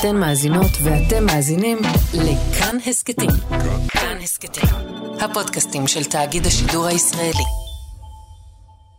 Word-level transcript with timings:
אתן 0.00 0.16
מאזינות 0.16 0.70
ואתם 0.84 1.26
מאזינים 1.26 1.78
לכאן 2.14 2.76
הסכתים. 2.86 3.30
כאן 3.88 4.16
הסכתים, 4.22 4.70
הפודקאסטים 5.20 5.86
של 5.86 6.04
תאגיד 6.04 6.46
השידור 6.46 6.86
הישראלי. 6.86 7.44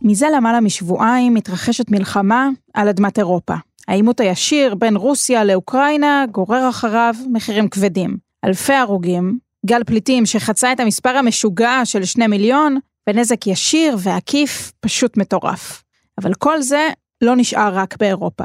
מזה 0.02 0.26
למעלה 0.36 0.60
משבועיים 0.60 1.34
מתרחשת 1.34 1.90
מלחמה 1.90 2.48
על 2.74 2.88
אדמת 2.88 3.18
אירופה. 3.18 3.54
העימות 3.88 4.20
הישיר 4.20 4.74
בין 4.74 4.96
רוסיה 4.96 5.44
לאוקראינה 5.44 6.24
גורר 6.30 6.68
אחריו 6.68 7.14
מחירים 7.32 7.68
כבדים. 7.68 8.16
אלפי 8.44 8.74
הרוגים, 8.74 9.38
גל 9.66 9.84
פליטים 9.84 10.26
שחצה 10.26 10.72
את 10.72 10.80
המספר 10.80 11.16
המשוגע 11.16 11.80
של 11.84 12.04
שני 12.04 12.26
מיליון, 12.26 12.78
ונזק 13.08 13.46
ישיר 13.46 13.96
ועקיף 13.98 14.72
פשוט 14.80 15.16
מטורף. 15.16 15.82
אבל 16.20 16.34
כל 16.34 16.62
זה 16.62 16.88
לא 17.20 17.36
נשאר 17.36 17.74
רק 17.74 17.96
באירופה. 17.96 18.44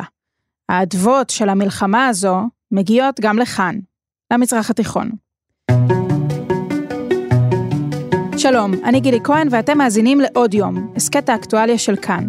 האדוות 0.69 1.29
של 1.29 1.49
המלחמה 1.49 2.07
הזו 2.07 2.37
מגיעות 2.71 3.19
גם 3.19 3.39
לכאן, 3.39 3.75
למזרח 4.33 4.69
התיכון. 4.69 5.09
שלום, 8.37 8.71
אני 8.83 8.99
גילי 8.99 9.19
כהן 9.23 9.47
ואתם 9.51 9.77
מאזינים 9.77 10.21
לעוד 10.21 10.53
יום, 10.53 10.93
הסכת 10.95 11.29
האקטואליה 11.29 11.77
של 11.77 11.95
כאן. 11.95 12.27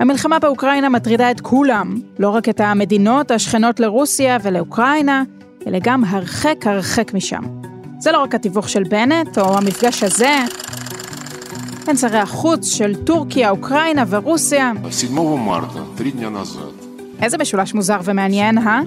המלחמה 0.00 0.38
באוקראינה 0.38 0.88
מטרידה 0.88 1.30
את 1.30 1.40
כולם, 1.40 2.00
לא 2.18 2.28
רק 2.28 2.48
את 2.48 2.60
המדינות 2.60 3.30
השכנות 3.30 3.80
לרוסיה 3.80 4.38
ולאוקראינה, 4.42 5.22
אלא 5.66 5.78
גם 5.82 6.04
הרחק 6.04 6.66
הרחק 6.66 7.14
משם. 7.14 7.42
זה 7.98 8.12
לא 8.12 8.22
רק 8.22 8.34
התיווך 8.34 8.68
של 8.68 8.82
בנט, 8.82 9.38
או 9.38 9.58
המפגש 9.58 10.02
הזה, 10.02 10.38
בין 11.86 11.96
שרי 11.96 12.18
החוץ 12.18 12.66
של 12.66 13.04
טורקיה, 13.04 13.50
אוקראינה 13.50 14.04
ורוסיה. 14.08 14.72
איזה 17.22 17.38
משולש 17.38 17.74
מוזר 17.74 17.98
ומעניין, 18.04 18.58
אה? 18.58 18.80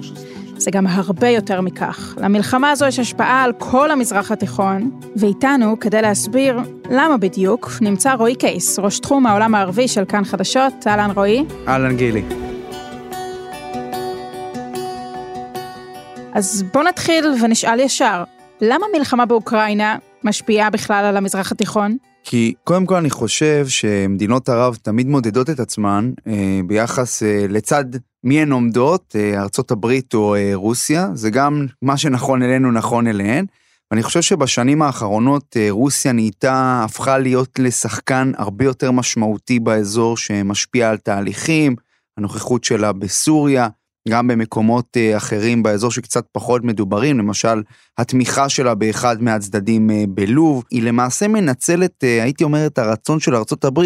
זה 0.56 0.70
גם 0.70 0.86
הרבה 0.86 1.28
יותר 1.28 1.60
מכך. 1.60 2.14
למלחמה 2.20 2.70
הזו 2.70 2.86
יש 2.86 2.98
השפעה 2.98 3.42
על 3.42 3.52
כל 3.58 3.90
המזרח 3.90 4.32
התיכון, 4.32 5.00
ואיתנו, 5.16 5.80
כדי 5.80 6.02
להסביר 6.02 6.60
למה 6.90 7.16
בדיוק, 7.16 7.70
נמצא 7.80 8.14
רועי 8.14 8.34
קייס, 8.34 8.78
ראש 8.78 8.98
תחום 8.98 9.26
העולם 9.26 9.54
הערבי 9.54 9.88
של 9.88 10.04
כאן 10.04 10.24
חדשות. 10.24 10.72
אהלן 10.86 11.10
רועי. 11.10 11.44
אהלן 11.68 11.96
גילי. 11.96 12.22
אז 16.34 16.64
בוא 16.74 16.82
נתחיל 16.82 17.24
ונשאל 17.42 17.80
ישר, 17.80 18.24
למה 18.60 18.86
מלחמה 18.98 19.26
באוקראינה 19.26 19.98
משפיעה 20.24 20.70
בכלל 20.70 21.04
על 21.04 21.16
המזרח 21.16 21.52
התיכון? 21.52 21.96
כי 22.28 22.54
קודם 22.64 22.86
כל 22.86 22.94
אני 22.94 23.10
חושב 23.10 23.66
שמדינות 23.68 24.48
ערב 24.48 24.76
תמיד 24.82 25.06
מודדות 25.06 25.50
את 25.50 25.60
עצמן 25.60 26.12
אה, 26.26 26.60
ביחס 26.66 27.22
אה, 27.22 27.46
לצד 27.48 27.84
מי 28.26 28.40
הן 28.40 28.52
עומדות, 28.52 29.16
אה, 29.18 29.42
ארצות 29.42 29.70
הברית 29.70 30.14
או 30.14 30.34
אה, 30.34 30.50
רוסיה, 30.54 31.08
זה 31.14 31.30
גם 31.30 31.66
מה 31.82 31.96
שנכון 31.96 32.42
אלינו 32.42 32.72
נכון 32.72 33.06
אליהן. 33.06 33.46
ואני 33.90 34.02
חושב 34.02 34.22
שבשנים 34.22 34.82
האחרונות 34.82 35.56
אה, 35.56 35.66
רוסיה 35.70 36.12
נהייתה, 36.12 36.82
הפכה 36.84 37.18
להיות 37.18 37.58
לשחקן 37.58 38.32
הרבה 38.36 38.64
יותר 38.64 38.90
משמעותי 38.90 39.60
באזור 39.60 40.16
שמשפיע 40.16 40.90
על 40.90 40.96
תהליכים, 40.96 41.76
הנוכחות 42.18 42.64
שלה 42.64 42.92
בסוריה, 42.92 43.68
גם 44.08 44.28
במקומות 44.28 44.96
אחרים 45.16 45.62
באזור 45.62 45.90
שקצת 45.90 46.24
פחות 46.32 46.64
מדוברים, 46.64 47.18
למשל 47.18 47.62
התמיכה 47.98 48.48
שלה 48.48 48.74
באחד 48.74 49.22
מהצדדים 49.22 49.90
בלוב, 50.08 50.64
היא 50.70 50.82
למעשה 50.82 51.28
מנצלת, 51.28 52.02
הייתי 52.02 52.44
אומר, 52.44 52.66
את 52.66 52.78
הרצון 52.78 53.20
של 53.20 53.34
ארה"ב 53.34 53.80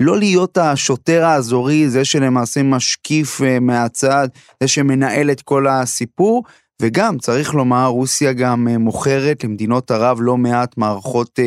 לא 0.00 0.18
להיות 0.18 0.58
השוטר 0.58 1.24
האזורי, 1.24 1.88
זה 1.88 2.04
שלמעשה 2.04 2.62
משקיף 2.62 3.40
מהצד, 3.60 4.28
זה 4.62 4.68
שמנהל 4.68 5.30
את 5.30 5.40
כל 5.42 5.68
הסיפור, 5.68 6.44
וגם, 6.82 7.18
צריך 7.18 7.54
לומר, 7.54 7.86
רוסיה 7.86 8.32
גם 8.32 8.68
מוכרת 8.68 9.44
למדינות 9.44 9.90
ערב 9.90 10.18
לא 10.20 10.36
מעט 10.36 10.76
מערכות 10.78 11.38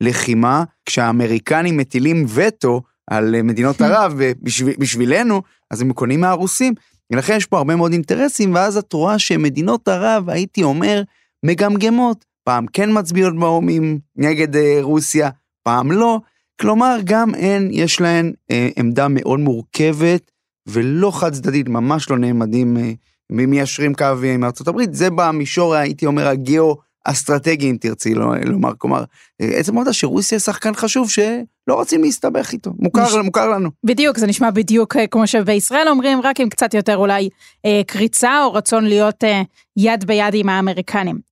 לחימה, 0.00 0.64
כשהאמריקנים 0.86 1.76
מטילים 1.76 2.26
וטו 2.28 2.82
על 3.10 3.42
מדינות 3.42 3.80
ערב 3.82 4.20
בשביל, 4.42 4.74
בשבילנו, 4.78 5.42
אז 5.70 5.80
הם 5.80 5.92
קונים 5.92 6.20
מהרוסים. 6.20 6.74
ולכן 7.12 7.36
יש 7.36 7.46
פה 7.46 7.58
הרבה 7.58 7.76
מאוד 7.76 7.92
אינטרסים, 7.92 8.54
ואז 8.54 8.76
את 8.76 8.92
רואה 8.92 9.18
שמדינות 9.18 9.88
ערב, 9.88 10.30
הייתי 10.30 10.62
אומר, 10.62 11.02
מגמגמות. 11.44 12.24
פעם 12.44 12.66
כן 12.72 12.98
מצביעות 12.98 13.38
באומים 13.38 13.98
נגד 14.16 14.56
אה, 14.56 14.78
רוסיה, 14.82 15.30
פעם 15.62 15.92
לא. 15.92 16.20
כלומר, 16.62 16.98
גם 17.04 17.34
הן, 17.34 17.68
יש 17.72 18.00
להן 18.00 18.32
אה, 18.50 18.68
עמדה 18.76 19.06
מאוד 19.08 19.40
מורכבת 19.40 20.30
ולא 20.66 21.10
חד 21.20 21.32
צדדית, 21.32 21.68
ממש 21.68 22.10
לא 22.10 22.18
נעמדים, 22.18 22.76
אה, 22.76 22.92
מיישרים 23.30 23.94
קו 23.94 24.04
עם 24.34 24.44
ארצות 24.44 24.68
הברית. 24.68 24.94
זה 24.94 25.08
במישור, 25.10 25.74
הייתי 25.74 26.06
אומר, 26.06 26.28
הגיאו 26.28 26.76
אסטרטגי, 27.04 27.70
אם 27.70 27.76
תרצי 27.80 28.14
לא, 28.14 28.36
לומר. 28.44 28.72
כלומר, 28.78 29.04
עצם 29.38 29.76
העובדה 29.76 29.92
שרוסיה 29.92 30.38
שחקן 30.38 30.74
חשוב 30.74 31.10
שלא 31.10 31.74
רוצים 31.74 32.02
להסתבך 32.02 32.52
איתו, 32.52 32.70
מוכר, 32.78 33.02
נש... 33.02 33.14
מוכר 33.24 33.48
לנו. 33.48 33.70
בדיוק, 33.84 34.18
זה 34.18 34.26
נשמע 34.26 34.50
בדיוק 34.50 34.96
אה, 34.96 35.06
כמו 35.06 35.26
שבישראל 35.26 35.88
אומרים, 35.88 36.20
רק 36.20 36.40
עם 36.40 36.48
קצת 36.48 36.74
יותר 36.74 36.96
אולי 36.96 37.28
אה, 37.66 37.80
קריצה 37.86 38.44
או 38.44 38.52
רצון 38.52 38.84
להיות 38.84 39.24
אה, 39.24 39.42
יד 39.76 40.04
ביד 40.04 40.34
עם 40.34 40.48
האמריקנים. 40.48 41.31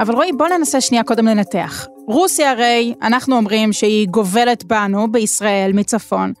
אבל 0.00 0.14
רועי, 0.14 0.32
בוא 0.32 0.48
ננסה 0.48 0.80
שנייה 0.80 1.04
קודם 1.04 1.26
לנתח. 1.26 1.86
רוסיה 2.08 2.50
הרי, 2.50 2.94
אנחנו 3.02 3.36
אומרים 3.36 3.72
שהיא 3.72 4.08
גובלת 4.08 4.64
בנו, 4.64 5.12
בישראל, 5.12 5.72
מצפון. 5.74 6.32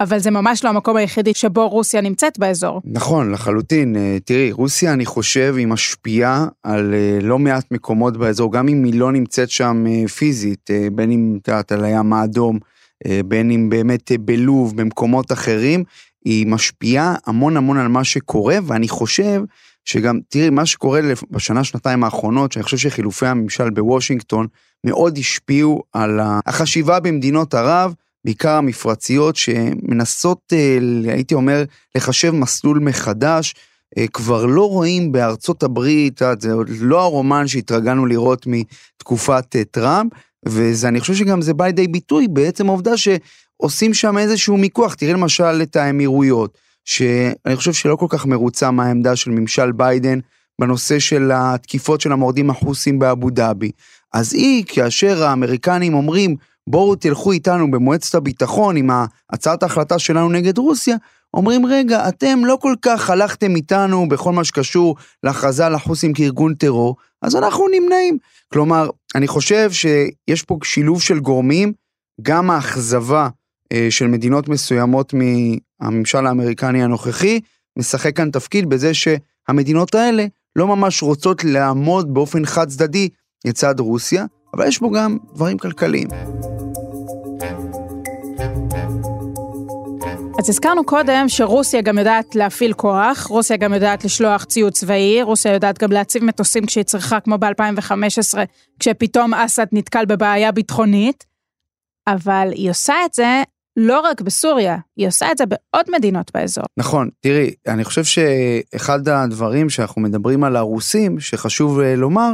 אבל 0.00 0.18
זה 0.18 0.30
ממש 0.30 0.64
לא 0.64 0.68
המקום 0.68 0.96
היחידי 0.96 1.34
שבו 1.34 1.68
רוסיה 1.68 2.00
נמצאת 2.00 2.38
באזור. 2.38 2.80
נכון, 2.84 3.30
לחלוטין. 3.32 3.96
אה, 3.96 4.18
תראי, 4.24 4.52
רוסיה, 4.52 4.92
אני 4.92 5.06
חושב, 5.06 5.54
היא 5.58 5.66
משפיעה 5.66 6.46
על 6.62 6.94
אה, 6.94 7.18
לא 7.22 7.38
מעט 7.38 7.64
מקומות 7.70 8.16
באזור, 8.16 8.52
גם 8.52 8.68
אם 8.68 8.84
היא 8.84 8.94
לא 8.94 9.12
נמצאת 9.12 9.50
שם 9.50 9.84
אה, 9.88 10.08
פיזית, 10.08 10.70
בין 10.92 11.10
אם, 11.10 11.38
את 11.42 11.48
יודעת, 11.48 11.72
על 11.72 11.84
הים 11.84 12.12
האדום, 12.12 12.58
בין 13.24 13.50
אם 13.50 13.68
באמת 13.68 14.12
בלוב, 14.20 14.76
במקומות 14.76 15.32
אחרים, 15.32 15.84
היא 16.24 16.46
משפיעה 16.46 17.14
המון 17.26 17.56
המון 17.56 17.78
על 17.78 17.88
מה 17.88 18.04
שקורה, 18.04 18.58
ואני 18.66 18.88
חושב 18.88 19.42
שגם, 19.84 20.18
תראי, 20.28 20.50
מה 20.50 20.66
שקורה 20.66 21.00
בשנה, 21.30 21.64
שנתיים 21.64 22.04
האחרונות, 22.04 22.52
שאני 22.52 22.62
חושב 22.62 22.76
שחילופי 22.76 23.26
הממשל 23.26 23.70
בוושינגטון 23.70 24.46
מאוד 24.84 25.18
השפיעו 25.18 25.82
על 25.92 26.20
החשיבה 26.22 27.00
במדינות 27.00 27.54
ערב, 27.54 27.94
בעיקר 28.24 28.50
המפרציות, 28.50 29.36
שמנסות, 29.36 30.52
אה, 30.52 30.78
הייתי 31.12 31.34
אומר, 31.34 31.64
לחשב 31.94 32.30
מסלול 32.30 32.78
מחדש. 32.78 33.54
אה, 33.98 34.06
כבר 34.12 34.46
לא 34.46 34.68
רואים 34.68 35.12
בארצות 35.12 35.62
הברית, 35.62 36.22
זה 36.38 36.52
לא 36.80 37.02
הרומן 37.02 37.48
שהתרגלנו 37.48 38.06
לראות 38.06 38.46
מתקופת 38.46 39.56
אה, 39.56 39.64
טראמפ, 39.64 40.12
ואני 40.46 41.00
חושב 41.00 41.14
שגם 41.14 41.42
זה 41.42 41.54
בא 41.54 41.66
לידי 41.66 41.88
ביטוי 41.88 42.28
בעצם 42.28 42.68
העובדה 42.68 42.92
שעושים 42.96 43.94
שם 43.94 44.18
איזשהו 44.18 44.56
מיקוח. 44.56 44.94
תראה 44.94 45.12
למשל 45.12 45.62
את 45.62 45.76
האמירויות, 45.76 46.58
שאני 46.84 47.56
חושב 47.56 47.72
שלא 47.72 47.96
כל 47.96 48.06
כך 48.08 48.26
מרוצה 48.26 48.70
מהעמדה 48.70 49.16
של 49.16 49.30
ממשל 49.30 49.72
ביידן 49.72 50.18
בנושא 50.60 50.98
של 50.98 51.30
התקיפות 51.34 52.00
של 52.00 52.12
המורדים 52.12 52.50
החוסים 52.50 52.98
באבו 52.98 53.30
דאבי. 53.30 53.70
אז 54.14 54.34
היא, 54.34 54.64
כאשר 54.66 55.24
האמריקנים 55.24 55.94
אומרים, 55.94 56.36
בואו 56.66 56.96
תלכו 56.96 57.32
איתנו 57.32 57.70
במועצת 57.70 58.14
הביטחון 58.14 58.76
עם 58.76 58.90
הצעת 59.32 59.62
ההחלטה 59.62 59.98
שלנו 59.98 60.28
נגד 60.28 60.58
רוסיה, 60.58 60.96
אומרים 61.34 61.66
רגע, 61.66 62.08
אתם 62.08 62.44
לא 62.44 62.58
כל 62.60 62.74
כך 62.82 63.10
הלכתם 63.10 63.56
איתנו 63.56 64.08
בכל 64.08 64.32
מה 64.32 64.44
שקשור 64.44 64.96
להכרזה 65.22 65.66
על 65.66 65.74
החוסים 65.74 66.12
כארגון 66.12 66.54
טרור, 66.54 66.96
אז 67.22 67.36
אנחנו 67.36 67.66
נמנעים. 67.68 68.18
כלומר, 68.52 68.90
אני 69.14 69.28
חושב 69.28 69.70
שיש 69.72 70.42
פה 70.42 70.58
שילוב 70.64 71.02
של 71.02 71.18
גורמים, 71.18 71.72
גם 72.22 72.50
האכזבה 72.50 73.28
של 73.90 74.06
מדינות 74.06 74.48
מסוימות 74.48 75.14
מהממשל 75.14 76.26
האמריקני 76.26 76.82
הנוכחי, 76.82 77.40
משחק 77.78 78.16
כאן 78.16 78.30
תפקיד 78.30 78.68
בזה 78.68 78.92
שהמדינות 78.94 79.94
האלה 79.94 80.26
לא 80.56 80.66
ממש 80.66 81.02
רוצות 81.02 81.44
לעמוד 81.44 82.14
באופן 82.14 82.46
חד 82.46 82.68
צדדי 82.68 83.08
לצד 83.44 83.80
רוסיה, 83.80 84.24
אבל 84.54 84.68
יש 84.68 84.80
בו 84.80 84.90
גם 84.90 85.18
דברים 85.34 85.58
כלכליים. 85.58 86.08
אז 90.38 90.48
הזכרנו 90.48 90.84
קודם 90.84 91.24
שרוסיה 91.28 91.82
גם 91.82 91.98
יודעת 91.98 92.34
להפעיל 92.34 92.72
כוח, 92.72 93.26
רוסיה 93.26 93.56
גם 93.56 93.72
יודעת 93.72 94.04
לשלוח 94.04 94.44
ציוד 94.44 94.72
צבאי, 94.72 95.22
רוסיה 95.22 95.52
יודעת 95.52 95.78
גם 95.78 95.92
להציב 95.92 96.24
מטוסים 96.24 96.66
כשהיא 96.66 96.84
צריכה, 96.84 97.20
כמו 97.20 97.38
ב-2015, 97.38 98.38
כשפתאום 98.78 99.34
אסד 99.34 99.66
נתקל 99.72 100.04
בבעיה 100.04 100.52
ביטחונית, 100.52 101.24
אבל 102.08 102.48
היא 102.52 102.70
עושה 102.70 102.94
את 103.06 103.14
זה 103.14 103.42
לא 103.76 104.00
רק 104.00 104.20
בסוריה, 104.20 104.76
היא 104.96 105.08
עושה 105.08 105.32
את 105.32 105.38
זה 105.38 105.44
בעוד 105.46 105.86
מדינות 105.96 106.30
באזור. 106.34 106.64
נכון, 106.76 107.08
תראי, 107.20 107.50
אני 107.66 107.84
חושב 107.84 108.04
שאחד 108.04 109.08
הדברים 109.08 109.70
שאנחנו 109.70 110.00
מדברים 110.00 110.44
על 110.44 110.56
הרוסים, 110.56 111.20
שחשוב 111.20 111.80
אה, 111.80 111.96
לומר, 111.96 112.30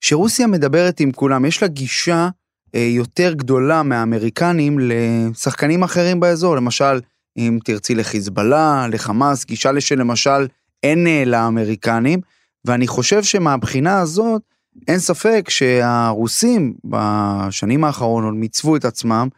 שרוסיה 0.00 0.46
מדברת 0.46 1.00
עם 1.00 1.12
כולם, 1.12 1.44
יש 1.44 1.62
לה 1.62 1.68
גישה 1.68 2.28
אה, 2.74 2.80
יותר 2.80 3.32
גדולה 3.32 3.82
מהאמריקנים 3.82 4.78
לשחקנים 4.80 5.82
אחרים 5.82 6.20
באזור, 6.20 6.56
למשל 6.56 7.00
אם 7.36 7.58
תרצי 7.64 7.94
לחיזבאללה, 7.94 8.86
לחמאס, 8.92 9.44
גישה 9.44 9.80
שלמשל 9.80 10.46
אין 10.82 11.06
אה, 11.06 11.22
לאמריקנים, 11.26 12.20
ואני 12.64 12.86
חושב 12.86 13.22
שמהבחינה 13.22 14.00
הזאת, 14.00 14.42
אין 14.88 14.98
ספק 14.98 15.46
שהרוסים 15.48 16.74
בשנים 16.84 17.84
האחרונות 17.84 18.34
מיצבו 18.34 18.76
את 18.76 18.84
עצמם 18.84 19.28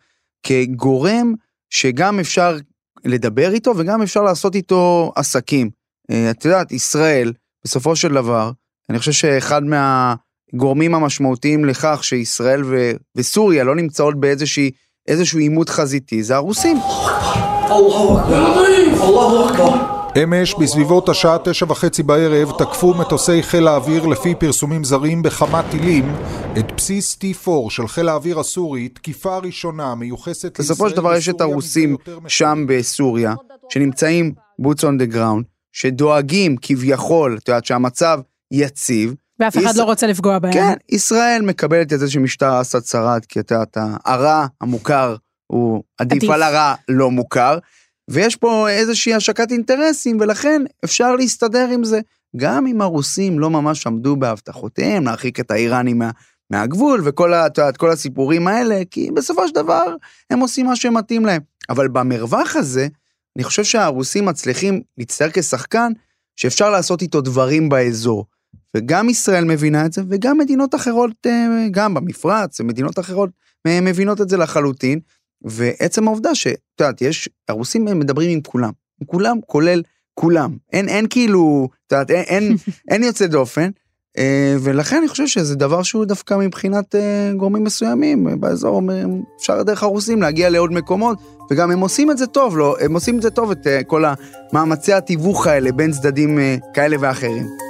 כגורם 0.42 1.34
שגם 1.70 2.20
אפשר 2.20 2.56
לדבר 3.04 3.52
איתו 3.52 3.72
וגם 3.76 4.02
אפשר 4.02 4.22
לעשות 4.22 4.54
איתו 4.54 5.12
עסקים. 5.16 5.70
אה, 6.10 6.30
את 6.30 6.44
יודעת, 6.44 6.72
ישראל, 6.72 7.32
בסופו 7.64 7.96
של 7.96 8.14
דבר, 8.14 8.50
אני 8.90 8.98
חושב 8.98 9.12
שאחד 9.12 9.62
מהגורמים 9.64 10.94
המשמעותיים 10.94 11.64
לכך 11.64 12.04
שישראל 12.04 12.64
ו- 12.64 12.92
וסוריה 13.16 13.64
לא 13.64 13.76
נמצאות 13.76 14.14
באיזשהו 14.20 15.38
עימות 15.38 15.68
חזיתי, 15.68 16.22
זה 16.22 16.36
הרוסים. 16.36 16.76
אמש, 20.16 20.54
בסביבות 20.54 21.08
השעה 21.08 21.36
תשע 21.44 21.66
וחצי 21.68 22.02
בערב, 22.02 22.52
תקפו 22.58 22.94
מטוסי 22.94 23.42
חיל 23.42 23.68
האוויר 23.68 24.06
לפי 24.06 24.34
פרסומים 24.34 24.84
זרים 24.84 25.22
בכמה 25.22 25.62
טילים 25.70 26.14
את 26.58 26.72
בסיס 26.76 27.18
T4 27.22 27.50
של 27.70 27.88
חיל 27.88 28.08
האוויר 28.08 28.40
הסורי, 28.40 28.88
תקיפה 28.88 29.38
ראשונה 29.38 29.94
מיוחסת 29.94 30.58
לישראל 30.58 30.74
בסופו 30.74 30.90
של 30.90 30.96
דבר 30.96 31.14
יש 31.14 31.28
את 31.28 31.40
הרוסים 31.40 31.96
שם 32.28 32.64
בסוריה, 32.68 33.34
שנמצאים 33.68 34.32
boots 34.62 34.80
on 34.80 35.02
the 35.02 35.14
ground, 35.14 35.42
שדואגים 35.72 36.56
כביכול, 36.62 37.38
את 37.42 37.48
יודעת 37.48 37.64
שהמצב 37.64 38.20
יציב. 38.52 39.14
ואף 39.40 39.56
אחד 39.58 39.70
יש... 39.70 39.76
לא 39.76 39.84
רוצה 39.84 40.06
לפגוע 40.06 40.38
בהם. 40.38 40.52
כן, 40.52 40.74
ישראל 40.88 41.42
מקבלת 41.42 41.92
את 41.92 41.98
זה 41.98 42.10
שמשטר 42.10 42.60
אסד 42.60 42.84
שרד, 42.84 43.24
כי 43.28 43.40
את 43.40 43.50
יודעת, 43.50 43.76
הרע 44.04 44.46
המוכר 44.60 45.16
הוא 45.46 45.82
עדיף, 45.98 46.16
עדיף 46.16 46.30
על 46.30 46.42
הרע 46.42 46.74
לא 46.88 47.10
מוכר. 47.10 47.58
ויש 48.08 48.36
פה 48.36 48.68
איזושהי 48.70 49.14
השקת 49.14 49.52
אינטרסים, 49.52 50.16
ולכן 50.20 50.62
אפשר 50.84 51.16
להסתדר 51.16 51.68
עם 51.72 51.84
זה. 51.84 52.00
גם 52.36 52.66
אם 52.66 52.80
הרוסים 52.80 53.38
לא 53.38 53.50
ממש 53.50 53.86
עמדו 53.86 54.16
בהבטחותיהם 54.16 55.04
להרחיק 55.04 55.40
את 55.40 55.50
האיראנים 55.50 55.98
מה, 55.98 56.10
מהגבול 56.50 57.00
וכל 57.04 57.34
ה, 57.34 57.46
את 57.46 57.76
כל 57.76 57.90
הסיפורים 57.90 58.48
האלה, 58.48 58.82
כי 58.90 59.10
בסופו 59.14 59.48
של 59.48 59.54
דבר 59.54 59.94
הם 60.30 60.40
עושים 60.40 60.66
מה 60.66 60.76
שמתאים 60.76 61.26
להם. 61.26 61.40
אבל 61.68 61.88
במרווח 61.88 62.56
הזה, 62.56 62.88
אני 63.36 63.44
חושב 63.44 63.64
שהרוסים 63.64 64.24
מצליחים 64.24 64.80
להצטער 64.98 65.28
כשחקן 65.32 65.92
שאפשר 66.36 66.70
לעשות 66.70 67.02
איתו 67.02 67.20
דברים 67.20 67.68
באזור. 67.68 68.26
וגם 68.76 69.08
ישראל 69.08 69.44
מבינה 69.44 69.86
את 69.86 69.92
זה, 69.92 70.02
וגם 70.08 70.38
מדינות 70.38 70.74
אחרות, 70.74 71.10
אה, 71.26 71.66
גם 71.70 71.94
במפרץ, 71.94 72.60
מדינות 72.60 72.98
אחרות 72.98 73.30
אה, 73.66 73.80
מבינות 73.80 74.20
את 74.20 74.28
זה 74.28 74.36
לחלוטין. 74.36 75.00
ועצם 75.42 76.08
העובדה 76.08 76.34
שאת 76.34 76.58
יודעת, 76.80 77.02
יש, 77.02 77.28
הרוסים 77.48 77.84
מדברים 77.84 78.30
עם 78.30 78.40
כולם, 78.40 78.70
עם 79.00 79.06
כולם 79.06 79.36
כולל 79.46 79.82
כולם, 80.14 80.56
אין, 80.72 80.88
אין 80.88 81.06
כאילו, 81.10 81.68
את 81.86 81.92
יודעת, 81.92 82.10
אין, 82.10 82.24
אין, 82.28 82.56
אין 82.90 83.02
יוצא 83.02 83.26
דופן, 83.26 83.70
אה, 84.18 84.56
ולכן 84.60 84.96
אני 84.96 85.08
חושב 85.08 85.26
שזה 85.26 85.56
דבר 85.56 85.82
שהוא 85.82 86.04
דווקא 86.04 86.34
מבחינת 86.34 86.94
אה, 86.94 87.32
גורמים 87.36 87.64
מסוימים 87.64 88.40
באזור, 88.40 88.82
אפשר 89.40 89.62
דרך 89.62 89.82
הרוסים 89.82 90.22
להגיע 90.22 90.50
לעוד 90.50 90.72
מקומות, 90.72 91.18
וגם 91.50 91.70
הם 91.70 91.80
עושים 91.80 92.10
את 92.10 92.18
זה 92.18 92.26
טוב, 92.26 92.58
לא, 92.58 92.76
הם 92.80 92.94
עושים 92.94 93.16
את 93.16 93.22
זה 93.22 93.30
טוב, 93.30 93.50
את 93.50 93.66
אה, 93.66 93.84
כל 93.84 94.04
המאמצי 94.52 94.92
התיווך 94.92 95.46
האלה 95.46 95.72
בין 95.72 95.92
צדדים 95.92 96.38
כאלה 96.74 96.96
ואחרים. 97.00 97.67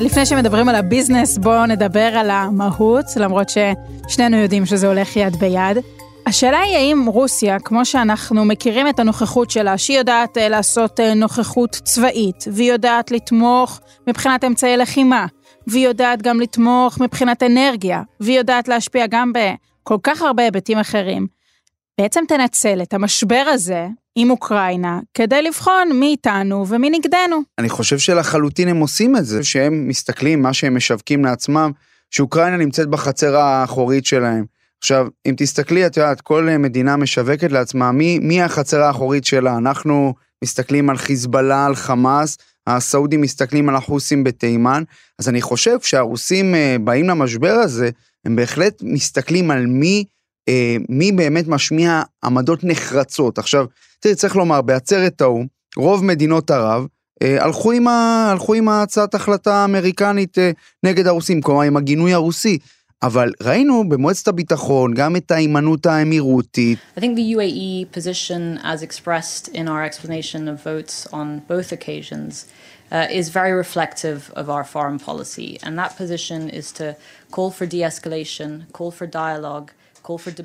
לפני 0.00 0.26
שמדברים 0.26 0.68
על 0.68 0.74
הביזנס, 0.74 1.38
בואו 1.38 1.66
נדבר 1.66 2.16
על 2.16 2.30
המהות, 2.30 3.04
למרות 3.16 3.48
ששנינו 3.48 4.36
יודעים 4.36 4.66
שזה 4.66 4.88
הולך 4.88 5.16
יד 5.16 5.36
ביד. 5.36 5.78
השאלה 6.26 6.58
היא 6.58 6.76
האם 6.76 7.06
רוסיה, 7.06 7.58
כמו 7.60 7.84
שאנחנו 7.84 8.44
מכירים 8.44 8.88
את 8.88 8.98
הנוכחות 8.98 9.50
שלה, 9.50 9.78
שהיא 9.78 9.98
יודעת 9.98 10.38
אה, 10.38 10.48
לעשות 10.48 11.00
אה, 11.00 11.14
נוכחות 11.14 11.70
צבאית, 11.70 12.44
והיא 12.52 12.72
יודעת 12.72 13.10
לתמוך 13.10 13.80
מבחינת 14.06 14.44
אמצעי 14.44 14.76
לחימה, 14.76 15.26
והיא 15.66 15.88
יודעת 15.88 16.22
גם 16.22 16.40
לתמוך 16.40 17.00
מבחינת 17.00 17.42
אנרגיה, 17.42 18.02
והיא 18.20 18.38
יודעת 18.38 18.68
להשפיע 18.68 19.06
גם 19.06 19.32
בכל 19.32 19.96
כך 20.02 20.22
הרבה 20.22 20.42
היבטים 20.42 20.78
אחרים, 20.78 21.26
בעצם 22.00 22.24
תנצל 22.28 22.82
את 22.82 22.94
המשבר 22.94 23.44
הזה 23.52 23.86
עם 24.14 24.30
אוקראינה 24.30 25.00
כדי 25.14 25.42
לבחון 25.42 25.92
מי 25.92 26.06
איתנו 26.06 26.68
ומי 26.68 26.90
נגדנו. 26.90 27.42
אני 27.58 27.68
חושב 27.68 27.98
שלחלוטין 27.98 28.68
הם 28.68 28.80
עושים 28.80 29.16
את 29.16 29.26
זה, 29.26 29.44
שהם 29.44 29.88
מסתכלים, 29.88 30.42
מה 30.42 30.52
שהם 30.52 30.76
משווקים 30.76 31.24
לעצמם, 31.24 31.72
שאוקראינה 32.10 32.56
נמצאת 32.56 32.88
בחצר 32.88 33.36
האחורית 33.36 34.06
שלהם. 34.06 34.44
עכשיו, 34.78 35.06
אם 35.26 35.34
תסתכלי, 35.36 35.86
את 35.86 35.96
יודעת, 35.96 36.20
כל 36.20 36.48
מדינה 36.58 36.96
משווקת 36.96 37.52
לעצמה, 37.52 37.92
מי, 37.92 38.18
מי 38.18 38.42
החצר 38.42 38.82
האחורית 38.82 39.24
שלה? 39.24 39.56
אנחנו 39.56 40.14
מסתכלים 40.44 40.90
על 40.90 40.96
חיזבאללה, 40.96 41.66
על 41.66 41.74
חמאס, 41.74 42.38
הסעודים 42.66 43.20
מסתכלים 43.20 43.68
על 43.68 43.76
החוסים 43.76 44.24
בתימן, 44.24 44.82
אז 45.18 45.28
אני 45.28 45.42
חושב 45.42 45.80
שהרוסים 45.80 46.54
אה, 46.54 46.76
באים 46.80 47.08
למשבר 47.08 47.52
הזה, 47.52 47.90
הם 48.24 48.36
בהחלט 48.36 48.82
מסתכלים 48.82 49.50
על 49.50 49.66
מי 49.66 50.04
אה, 50.48 50.76
מי 50.88 51.12
באמת 51.12 51.48
משמיע 51.48 52.02
עמדות 52.24 52.64
נחרצות. 52.64 53.38
עכשיו, 53.38 53.66
צריך 54.14 54.36
לומר, 54.36 54.62
בעצרת 54.62 55.20
האו"ם, 55.20 55.46
רוב 55.76 56.04
מדינות 56.04 56.50
ערב 56.50 56.86
אה, 57.22 57.44
הלכו 57.44 57.72
עם, 57.72 57.88
ה, 57.88 58.28
הלכו 58.30 58.54
עם 58.54 58.68
הצעת 58.68 59.14
החלטה 59.14 59.54
האמריקנית 59.54 60.38
אה, 60.38 60.50
נגד 60.82 61.06
הרוסים, 61.06 61.40
כלומר 61.40 61.62
עם 61.62 61.76
הגינוי 61.76 62.12
הרוסי. 62.12 62.58
אבל 63.02 63.32
ראינו 63.42 63.88
במועצת 63.88 64.28
הביטחון 64.28 64.94
גם 64.94 65.16
את 65.16 65.30
ההימנעות 65.30 65.86
האמירותית. 65.86 66.78
I 66.96 67.00
think 67.00 67.16
the 67.16 67.36
UAE 67.36 67.98
position 67.98 68.58
as 68.62 68.82
expressed 68.82 69.48
in 69.48 69.68
our 69.68 69.84
explanation 69.84 70.48
of 70.48 70.62
votes 70.62 71.06
on 71.12 71.42
both 71.48 71.72
occasions 71.72 72.46
uh, 72.90 73.06
is 73.10 73.28
very 73.28 73.52
reflective 73.52 74.30
of 74.36 74.48
our 74.48 74.64
foreign 74.64 74.98
policy 74.98 75.58
and 75.64 75.78
that 75.78 75.92
position 76.02 76.48
is 76.60 76.72
to 76.72 76.96
call 77.30 77.50
for 77.50 77.66
de-escalation, 77.66 78.50
call 78.72 78.90
for 78.98 79.06
dialogue. 79.06 79.68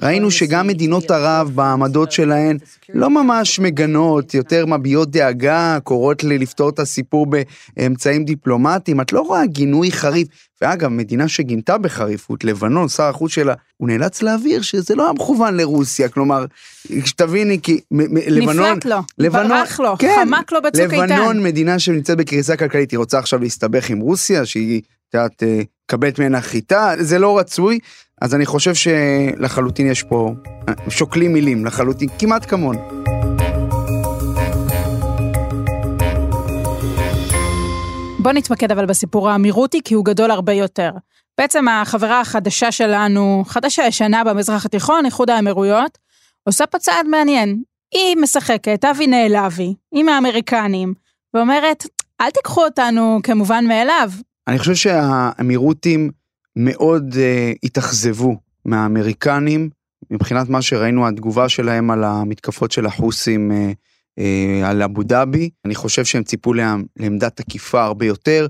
ראינו 0.02 0.32
שגם 0.32 0.68
מדינות 0.68 1.12
ערב 1.12 1.52
בעמדות 1.56 2.12
שלהן 2.12 2.58
לא 2.94 3.10
ממש 3.10 3.60
מגנות, 3.60 4.34
יותר 4.34 4.66
מביעות 4.66 5.12
דאגה, 5.12 5.78
קוראות 5.84 6.24
לפתור 6.24 6.70
את 6.70 6.80
הסיפור 6.80 7.28
באמצעים 7.78 8.26
דיפלומטיים. 8.26 9.02
את 9.02 9.14
לא 9.14 9.22
רואה 9.22 9.46
גינוי 9.46 9.92
חריף. 9.92 10.28
ואגב, 10.62 10.88
מדינה 10.90 11.28
שגינתה 11.28 11.78
בחריפות, 11.78 12.44
לבנון, 12.44 12.88
שר 12.90 13.04
החוץ 13.04 13.32
שלה, 13.32 13.54
הוא 13.78 13.88
נאלץ 13.88 14.22
להבהיר 14.22 14.62
שזה 14.62 14.96
לא 14.96 15.04
היה 15.04 15.14
מכוון 15.14 15.58
לרוסיה, 15.58 16.10
כלומר, 16.10 16.46
שתביני, 17.06 17.60
כי 17.62 17.80
לבנון... 18.28 18.60
נפלט 18.60 18.86
לו, 18.86 18.98
לבנון, 19.18 19.48
ברח 19.48 19.80
לו, 19.80 19.98
כן, 19.98 20.26
חמק 20.26 20.52
לו 20.52 20.62
בצוק 20.62 20.94
איתן. 20.94 21.04
לבנון, 21.04 21.44
מדינה 21.44 21.80
שנמצאת 21.80 22.18
בקריסה 22.18 22.58
כלכלית, 22.58 22.92
היא 22.92 22.98
רוצה 22.98 23.20
עכשיו 23.20 23.40
להסתבך 23.40 23.90
עם 23.90 24.00
רוסיה, 24.00 24.46
שהיא, 24.46 24.82
את 25.10 25.14
יודעת, 25.14 25.44
אה, 25.44 25.62
מקבלת 25.86 26.20
ממנה 26.20 26.42
חיטה, 26.42 26.94
זה 27.00 27.20
לא 27.20 27.40
רצוי, 27.40 27.80
אז 28.22 28.36
אני 28.36 28.46
חושב 28.46 28.74
שלחלוטין 28.76 29.88
יש 29.88 30.04
פה, 30.04 30.34
שוקלים 30.90 31.34
מילים, 31.34 31.66
לחלוטין, 31.66 32.10
כמעט 32.20 32.50
כמון. 32.50 32.76
בוא 38.20 38.32
נתמקד 38.32 38.72
אבל 38.72 38.86
בסיפור 38.86 39.30
האמירותי, 39.30 39.82
כי 39.84 39.94
הוא 39.94 40.06
גדול 40.06 40.32
הרבה 40.32 40.54
יותר. 40.54 40.92
בעצם 41.38 41.68
החברה 41.68 42.22
החדשה 42.22 42.72
שלנו, 42.72 43.44
חדשה 43.48 43.84
ישנה 43.88 44.24
במזרח 44.24 44.66
התיכון, 44.66 45.06
איחוד 45.06 45.30
האמירויות, 45.30 45.98
עושה 46.44 46.66
פה 46.66 46.80
צעד 46.80 47.08
מעניין. 47.08 47.62
היא 47.94 48.18
משחקת, 48.18 48.86
אבי 48.86 49.08
נעלבי, 49.08 49.74
עם 49.94 50.10
האמריקנים, 50.10 50.94
ואומרת, 51.34 51.84
אל 52.22 52.30
תיקחו 52.30 52.64
אותנו 52.66 53.20
כמובן 53.24 53.66
מאליו. 53.68 54.12
אני 54.48 54.60
חושב 54.60 54.76
שהאמירותים 54.76 56.12
מאוד 56.56 57.14
uh, 57.14 57.58
התאכזבו 57.64 58.38
מהאמריקנים, 58.66 59.70
מבחינת 60.12 60.50
מה 60.50 60.62
שראינו, 60.62 61.08
התגובה 61.08 61.50
שלהם 61.50 61.92
על 61.92 62.04
המתקפות 62.04 62.72
של 62.72 62.86
החוסים 62.86 63.52
uh, 63.52 63.74
uh, 64.20 64.66
על 64.66 64.82
אבו 64.82 65.04
דאבי. 65.04 65.50
אני 65.66 65.76
חושב 65.76 66.06
שהם 66.06 66.24
ציפו 66.24 66.54
לה, 66.54 66.76
לעמדת 66.98 67.36
תקיפה 67.36 67.84
הרבה 67.84 68.06
יותר. 68.06 68.48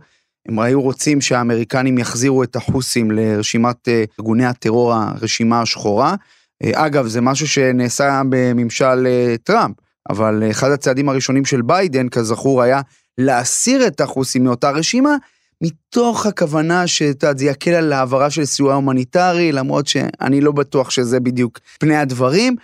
הם 0.48 0.60
היו 0.60 0.82
רוצים 0.82 1.22
שהאמריקנים 1.22 1.98
יחזירו 1.98 2.44
את 2.44 2.56
החוסים 2.56 3.12
לרשימת 3.12 3.88
uh, 3.88 3.92
ארגוני 4.20 4.46
הטרור, 4.46 4.94
הרשימה 4.94 5.62
השחורה. 5.62 6.16
Uh, 6.64 6.68
אגב, 6.74 7.08
זה 7.08 7.22
משהו 7.22 7.48
שנעשה 7.48 8.22
בממשל 8.30 9.08
uh, 9.08 9.38
טראמפ, 9.44 9.76
אבל 10.10 10.44
אחד 10.52 10.72
הצעדים 10.72 11.10
הראשונים 11.10 11.46
של 11.46 11.62
ביידן, 11.62 12.10
כזכור, 12.10 12.62
היה 12.62 12.82
להסיר 13.18 13.88
את 13.88 14.02
החוסים 14.02 14.44
מאותה 14.44 14.72
רשימה, 14.72 15.16
מתוך 15.62 16.26
הכוונה 16.26 16.88
שזה 16.88 17.46
יקל 17.46 17.72
על 17.72 17.94
העברה 17.94 18.30
של 18.30 18.46
סיוע 18.46 18.74
הומניטרי, 18.74 19.52
למרות 19.52 19.88
שאני 19.88 20.42
לא 20.42 20.52
בטוח 20.52 20.90
שזה 20.90 21.20
בדיוק 21.20 21.60
פני 21.80 21.96
הדברים. 21.96 22.56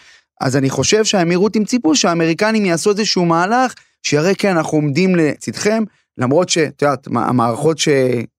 אז 0.42 0.58
אני 0.58 0.70
חושב 0.70 1.06
שהאמירותים 1.06 1.66
ציפו 1.66 1.96
שהאמריקנים 1.96 2.66
יעשו 2.66 2.90
איזשהו 2.90 3.25
מהלך 3.25 3.74
שיראה 4.04 4.36
כן, 4.36 4.58
אנחנו 4.58 4.78
עומדים 4.78 5.16
לצדכם, 5.16 5.84
למרות 6.18 6.50
שאת 6.50 6.82
יודעת, 6.82 7.08
המערכות 7.08 7.78
ש... 7.78 7.90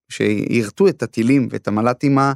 שיירטו 0.09 0.89
את 0.89 1.03
הטילים 1.03 1.49
ואת 1.51 1.69
המל"טים 1.69 2.19
אה, 2.19 2.33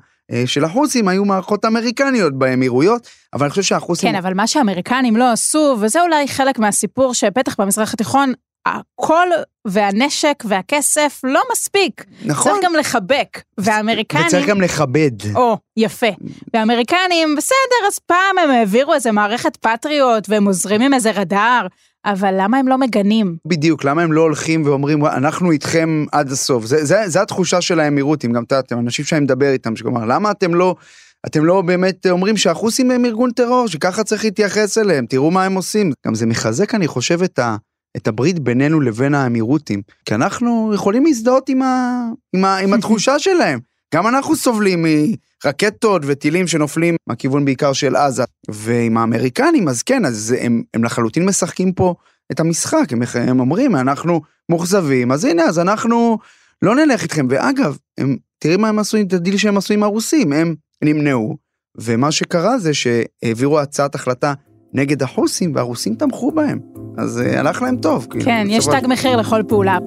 של 0.47 0.65
החוסים 0.65 1.09
היו 1.09 1.25
מערכות 1.25 1.65
אמריקניות 1.65 2.39
באמירויות, 2.39 3.09
אבל 3.35 3.43
אני 3.43 3.50
חושב 3.50 3.62
שהחוסים... 3.62 4.11
כן, 4.11 4.17
אבל 4.17 4.35
מה 4.35 4.47
שהאמריקנים 4.47 5.17
לא 5.17 5.33
עשו, 5.33 5.77
וזה 5.81 6.03
אולי 6.03 6.29
חלק 6.29 6.59
מהסיפור 6.59 7.15
שבטח 7.15 7.61
במזרח 7.61 7.95
התיכון, 7.95 8.33
הקול 8.67 9.29
והנשק 9.67 10.45
והכסף 10.49 11.21
לא 11.25 11.43
מספיק. 11.52 12.05
נכון. 12.25 12.52
צריך 12.52 12.64
גם 12.64 12.75
לחבק. 12.75 13.43
והאמריקנים... 13.59 14.26
וצריך 14.26 14.47
גם 14.47 14.61
לכבד. 14.61 15.11
או, 15.35 15.57
יפה. 15.76 16.07
והאמריקנים, 16.55 17.35
בסדר, 17.37 17.88
אז 17.88 17.99
פעם 17.99 18.38
הם 18.45 18.50
העבירו 18.50 18.95
איזה 18.95 19.12
מערכת 19.12 19.57
פטריוט 19.57 20.29
והם 20.29 20.45
עוזרים 20.45 20.81
עם 20.81 20.95
איזה 20.95 21.11
רדאר, 21.11 21.67
אבל 22.05 22.35
למה 22.38 22.59
הם 22.59 22.69
לא 22.69 22.79
מגנים? 22.79 23.37
בדיוק, 23.47 23.85
למה 23.85 24.02
הם 24.02 24.12
לא 24.12 24.21
הולכים 24.21 24.67
ואומרים, 24.67 25.07
אנחנו 25.07 25.50
איתכם 25.50 26.05
עד 26.12 26.33
הסוף? 26.33 26.64
זה, 26.64 26.85
זה, 26.85 27.02
זה 27.07 27.23
התחושה 27.23 27.61
של 27.61 27.81
האמירותים, 27.81 28.33
גם 28.33 28.43
אתם 28.59 28.79
אנשים 28.79 29.05
שאני 29.05 29.21
מדבר 29.21 29.52
איתם, 29.52 29.76
שכלומר, 29.76 30.05
למה 30.05 30.31
אתם 30.31 30.55
לא, 30.55 30.75
אתם 31.26 31.45
לא 31.45 31.62
באמת 31.62 32.07
אומרים 32.11 32.37
שהחוסים 32.37 32.90
הם 32.90 33.05
ארגון 33.05 33.31
טרור, 33.31 33.69
שככה 33.69 34.05
צריך 34.05 34.25
להתייחס 34.25 34.79
אליהם, 34.79 35.07
תראו 35.07 35.31
מה 35.31 35.45
הם 35.45 35.55
עושים. 35.55 35.93
גם 36.07 36.14
זה 36.14 36.26
מחזק, 36.26 36.75
אני 36.75 36.87
חושב, 36.87 37.23
את, 37.23 37.38
ה, 37.38 37.57
את 37.97 38.09
הברית 38.09 38.38
בינינו 38.38 38.80
לבין 38.80 39.14
האמירותים, 39.14 39.82
כי 40.04 40.14
אנחנו 40.14 40.73
יכולים 40.75 41.04
להזדהות 41.04 41.49
עם, 41.49 41.62
ה, 41.62 42.04
עם, 42.32 42.44
ה, 42.44 42.56
עם 42.56 42.73
התחושה 42.73 43.18
שלהם. 43.28 43.61
גם 43.94 44.06
אנחנו 44.06 44.37
סובלים 44.37 44.87
מרקטות 45.44 46.02
וטילים 46.06 46.47
שנופלים 46.47 46.97
מהכיוון 47.06 47.44
בעיקר 47.44 47.73
של 47.73 47.97
עזה. 47.97 48.25
ועם 48.50 48.97
האמריקנים, 48.97 49.68
אז 49.68 49.82
כן, 49.82 50.04
אז 50.04 50.35
הם, 50.40 50.62
הם 50.75 50.85
לחלוטין 50.85 51.26
משחקים 51.26 51.73
פה 51.73 51.94
את 52.32 52.40
המשחק, 52.40 52.92
הם, 52.92 53.02
הם 53.14 53.40
אומרים, 53.40 53.76
אנחנו 53.76 54.20
מאוכזבים, 54.49 55.12
אז 55.12 55.25
הנה, 55.25 55.42
אז 55.42 55.59
אנחנו 55.59 56.18
לא 56.62 56.75
נלך 56.75 57.02
איתכם. 57.02 57.26
ואגב, 57.30 57.76
הם, 57.99 58.16
תראי 58.38 58.56
מה 58.56 58.68
הם 58.68 58.78
עשו, 58.78 59.00
את 59.00 59.12
הדיל 59.12 59.37
שהם 59.37 59.56
עשו 59.56 59.75
עם 59.75 59.82
הרוסים, 59.82 60.32
הם 60.32 60.54
נמנעו, 60.85 61.37
ומה 61.78 62.12
שקרה 62.12 62.59
זה 62.59 62.70
שהעבירו 62.75 63.61
הצעת 63.61 63.94
החלטה 63.94 64.35
נגד 64.73 65.03
החוסים, 65.03 65.53
והרוסים 65.55 65.95
תמכו 65.95 66.33
בהם. 66.33 66.59
אז 66.99 67.23
uh, 67.23 67.39
הלך 67.39 67.62
להם 67.62 67.77
טוב. 67.77 68.07
כאילו, 68.11 68.25
כן, 68.25 68.47
יש 68.50 68.67
תג 68.67 68.87
מחיר 68.89 69.17
לכל 69.17 69.43
פעולה. 69.49 69.79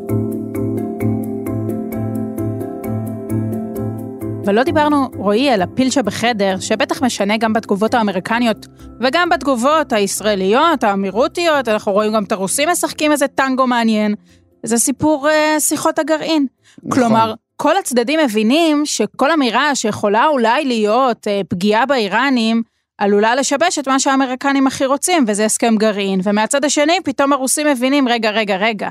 ולא 4.45 4.63
דיברנו, 4.63 5.07
רועי, 5.15 5.49
על 5.49 5.61
הפיל 5.61 5.89
שבחדר, 5.89 6.59
שבטח 6.59 7.03
משנה 7.03 7.37
גם 7.37 7.53
בתגובות 7.53 7.93
האמריקניות 7.93 8.67
וגם 9.01 9.29
בתגובות 9.29 9.93
הישראליות, 9.93 10.83
האמירותיות, 10.83 11.67
אנחנו 11.67 11.91
רואים 11.91 12.13
גם 12.13 12.23
את 12.23 12.31
הרוסים 12.31 12.69
משחקים 12.69 13.11
איזה 13.11 13.27
טנגו 13.27 13.67
מעניין. 13.67 14.15
זה 14.63 14.77
סיפור 14.77 15.29
אה, 15.29 15.59
שיחות 15.59 15.99
הגרעין. 15.99 16.45
נכון. 16.83 17.03
כלומר, 17.03 17.33
כל 17.55 17.77
הצדדים 17.77 18.19
מבינים 18.25 18.85
שכל 18.85 19.31
אמירה 19.31 19.75
שיכולה 19.75 20.27
אולי 20.27 20.65
להיות 20.65 21.27
אה, 21.27 21.41
פגיעה 21.49 21.85
באיראנים, 21.85 22.63
עלולה 23.03 23.35
לשבש 23.35 23.79
את 23.79 23.87
מה 23.87 23.99
שהאמריקנים 23.99 24.67
הכי 24.67 24.85
רוצים, 24.85 25.25
וזה 25.27 25.45
הסכם 25.45 25.75
גרעין. 25.75 26.19
ומהצד 26.23 26.65
השני, 26.65 26.97
פתאום 27.03 27.33
הרוסים 27.33 27.67
מבינים, 27.67 28.07
רגע, 28.07 28.29
רגע, 28.29 28.57
רגע, 28.57 28.89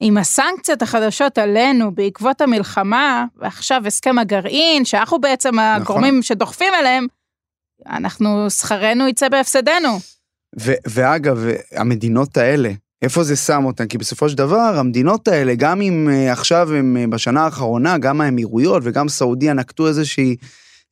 עם 0.00 0.18
הסנקציות 0.18 0.82
החדשות 0.82 1.38
עלינו 1.38 1.94
בעקבות 1.94 2.40
המלחמה, 2.40 3.24
ועכשיו 3.36 3.82
הסכם 3.86 4.18
הגרעין, 4.18 4.84
שאנחנו 4.84 5.20
בעצם 5.20 5.48
נכון. 5.54 5.82
הגורמים 5.82 6.22
שדוחפים 6.22 6.74
אליהם, 6.74 7.06
אנחנו, 7.86 8.50
שכרנו 8.50 9.08
יצא 9.08 9.28
בהפסדנו. 9.28 9.98
ו- 10.60 10.80
ואגב, 10.88 11.44
המדינות 11.72 12.36
האלה, 12.36 12.70
איפה 13.02 13.24
זה 13.24 13.36
שם 13.36 13.64
אותן? 13.64 13.86
כי 13.86 13.98
בסופו 13.98 14.28
של 14.28 14.36
דבר, 14.36 14.74
המדינות 14.78 15.28
האלה, 15.28 15.54
גם 15.54 15.80
אם 15.80 16.08
uh, 16.10 16.32
עכשיו 16.32 16.74
הם 16.74 16.96
uh, 16.96 17.10
בשנה 17.10 17.44
האחרונה, 17.44 17.98
גם 17.98 18.20
האמירויות 18.20 18.82
וגם 18.86 19.08
סעודיה 19.08 19.52
נקטו 19.52 19.88
איזושהי 19.88 20.36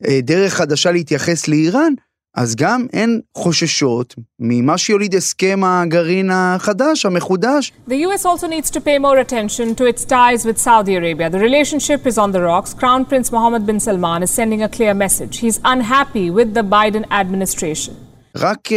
uh, 0.04 0.10
דרך 0.22 0.54
חדשה 0.54 0.92
להתייחס 0.92 1.48
לאיראן, 1.48 1.92
אז 2.34 2.54
גם 2.56 2.86
הן 2.92 3.20
חוששות 3.36 4.14
ממה 4.40 4.78
שיוליד 4.78 5.14
הסכם 5.14 5.60
הגרעין 5.64 6.30
החדש, 6.32 7.06
המחודש. 7.06 7.72
The 7.88 7.92
US 7.92 8.24
also 8.24 8.46
needs 8.46 8.70
to 8.70 8.80
pay 8.80 8.98
more 8.98 9.18
attention 9.18 9.74
to 9.74 9.84
its 9.92 10.04
ties 10.04 10.44
with 10.44 10.58
Saudi 10.58 10.94
Arabia. 10.96 11.30
The 11.30 11.40
relationship 11.48 12.06
is 12.06 12.18
on 12.18 12.32
the 12.32 12.42
rocks. 12.42 12.74
Crown 12.74 13.04
Prince 13.04 13.32
Mohammed 13.32 13.66
bin 13.66 13.80
Salman 13.80 14.22
is 14.22 14.30
sending 14.30 14.62
a 14.62 14.68
clear 14.68 14.94
message. 14.94 15.34
He's 15.44 15.58
unhappy 15.64 16.30
with 16.30 16.54
the 16.54 16.62
Biden 16.62 17.04
administration. 17.10 17.94
רק, 18.36 18.68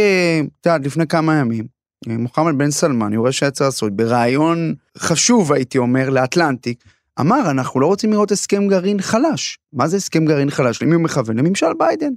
את 0.60 0.66
יודעת, 0.66 0.86
לפני 0.86 1.06
כמה 1.06 1.34
ימים, 1.38 1.64
מוחמד 2.06 2.58
בן 2.58 2.70
סלמן, 2.70 3.12
יורש 3.12 3.42
העצר 3.42 3.66
הסעוד, 3.66 3.96
בריאיון 3.96 4.74
חשוב, 4.98 5.52
הייתי 5.52 5.78
אומר, 5.78 6.10
לאטלנטיק, 6.10 6.84
אמר, 7.20 7.50
אנחנו 7.50 7.80
לא 7.80 7.86
רוצים 7.86 8.12
לראות 8.12 8.32
הסכם 8.32 8.68
גרעין 8.68 9.00
חלש. 9.00 9.58
מה 9.72 9.88
זה 9.88 9.96
הסכם 9.96 10.24
גרעין 10.24 10.50
חלש? 10.50 10.82
למי 10.82 10.94
הוא 10.94 11.02
מכוון? 11.02 11.38
לממשל 11.38 11.66
ביידן. 11.78 12.12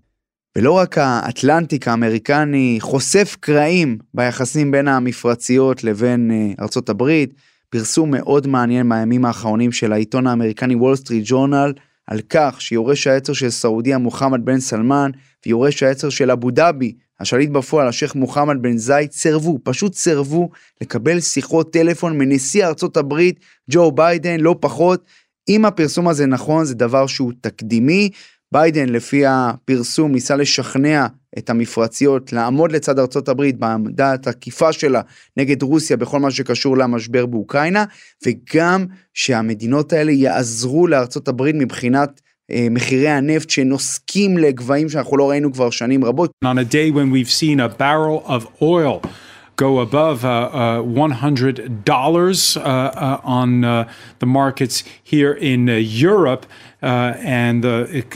ולא 0.57 0.71
רק 0.71 0.97
האטלנטיק 0.97 1.87
האמריקני 1.87 2.77
חושף 2.81 3.37
קרעים 3.39 3.97
ביחסים 4.13 4.71
בין 4.71 4.87
המפרציות 4.87 5.83
לבין 5.83 6.31
אה, 6.31 6.63
ארצות 6.63 6.89
הברית, 6.89 7.33
פרסום 7.69 8.11
מאוד 8.11 8.47
מעניין 8.47 8.87
מהימים 8.87 9.25
האחרונים 9.25 9.71
של 9.71 9.93
העיתון 9.93 10.27
האמריקני 10.27 10.75
וול 10.75 10.95
סטריט 10.95 11.23
ג'ורנל, 11.27 11.73
על 12.07 12.21
כך 12.29 12.61
שיורש 12.61 13.07
העצר 13.07 13.33
של 13.33 13.49
סעודיה 13.49 13.97
מוחמד 13.97 14.45
בן 14.45 14.59
סלמן 14.59 15.11
ויורש 15.45 15.83
העצר 15.83 16.09
של 16.09 16.31
אבו 16.31 16.51
דאבי, 16.51 16.95
השליט 17.19 17.49
בפועל, 17.49 17.87
השייח' 17.87 18.15
מוחמד 18.15 18.61
בן 18.61 18.77
זייד, 18.77 19.11
סירבו, 19.11 19.59
פשוט 19.63 19.93
סירבו 19.93 20.49
לקבל 20.81 21.19
שיחות 21.19 21.73
טלפון 21.73 22.17
מנשיא 22.17 22.65
ארצות 22.65 22.97
הברית, 22.97 23.39
ג'ו 23.71 23.91
ביידן, 23.91 24.39
לא 24.39 24.55
פחות. 24.59 25.05
אם 25.49 25.65
הפרסום 25.65 26.07
הזה 26.07 26.25
נכון, 26.25 26.65
זה 26.65 26.75
דבר 26.75 27.07
שהוא 27.07 27.31
תקדימי, 27.41 28.09
ביידן, 28.55 28.89
לפי 28.89 29.23
הפרסום, 29.25 30.11
ניסה 30.11 30.35
לשכנע 30.35 31.07
את 31.37 31.49
המפרציות 31.49 32.33
לעמוד 32.33 32.71
לצד 32.71 32.99
ארצות 32.99 33.29
הברית 33.29 33.57
בעמדה 33.59 34.13
התקיפה 34.13 34.73
שלה 34.73 35.01
נגד 35.37 35.63
רוסיה 35.63 35.97
בכל 35.97 36.19
מה 36.19 36.31
שקשור 36.31 36.77
למשבר 36.77 37.25
באוקראינה, 37.25 37.85
וגם 38.25 38.85
שהמדינות 39.13 39.93
האלה 39.93 40.11
יעזרו 40.11 40.87
לארצות 40.87 41.27
הברית 41.27 41.55
מבחינת 41.55 42.21
אה, 42.51 42.67
מחירי 42.71 43.09
הנפט 43.09 43.49
שנוסקים 43.49 44.37
לגבהים 44.37 44.89
שאנחנו 44.89 45.17
לא 45.17 45.29
ראינו 45.29 45.53
כבר 45.53 45.69
שנים 45.69 46.05
רבות. 46.05 46.31
On 46.45 46.47
a 46.47 46.73
day 46.73 46.95
when 46.95 47.11
we've 47.11 47.31
seen 47.31 47.59
a 47.59 47.79
barrel 47.79 48.29
of 48.29 48.61
oil 48.61 49.09
go 49.55 49.79
above 49.79 50.25
uh, 50.25 50.49
uh, 50.51 50.81
$100 50.81 52.57
uh, 52.57 52.59
uh, 52.59 53.19
on 53.23 53.63
uh, 53.63 53.89
the 54.19 54.25
markets 54.25 54.83
here 55.03 55.33
in 55.33 55.69
uh, 55.69 55.73
Europe. 55.75 56.45
and 56.81 57.65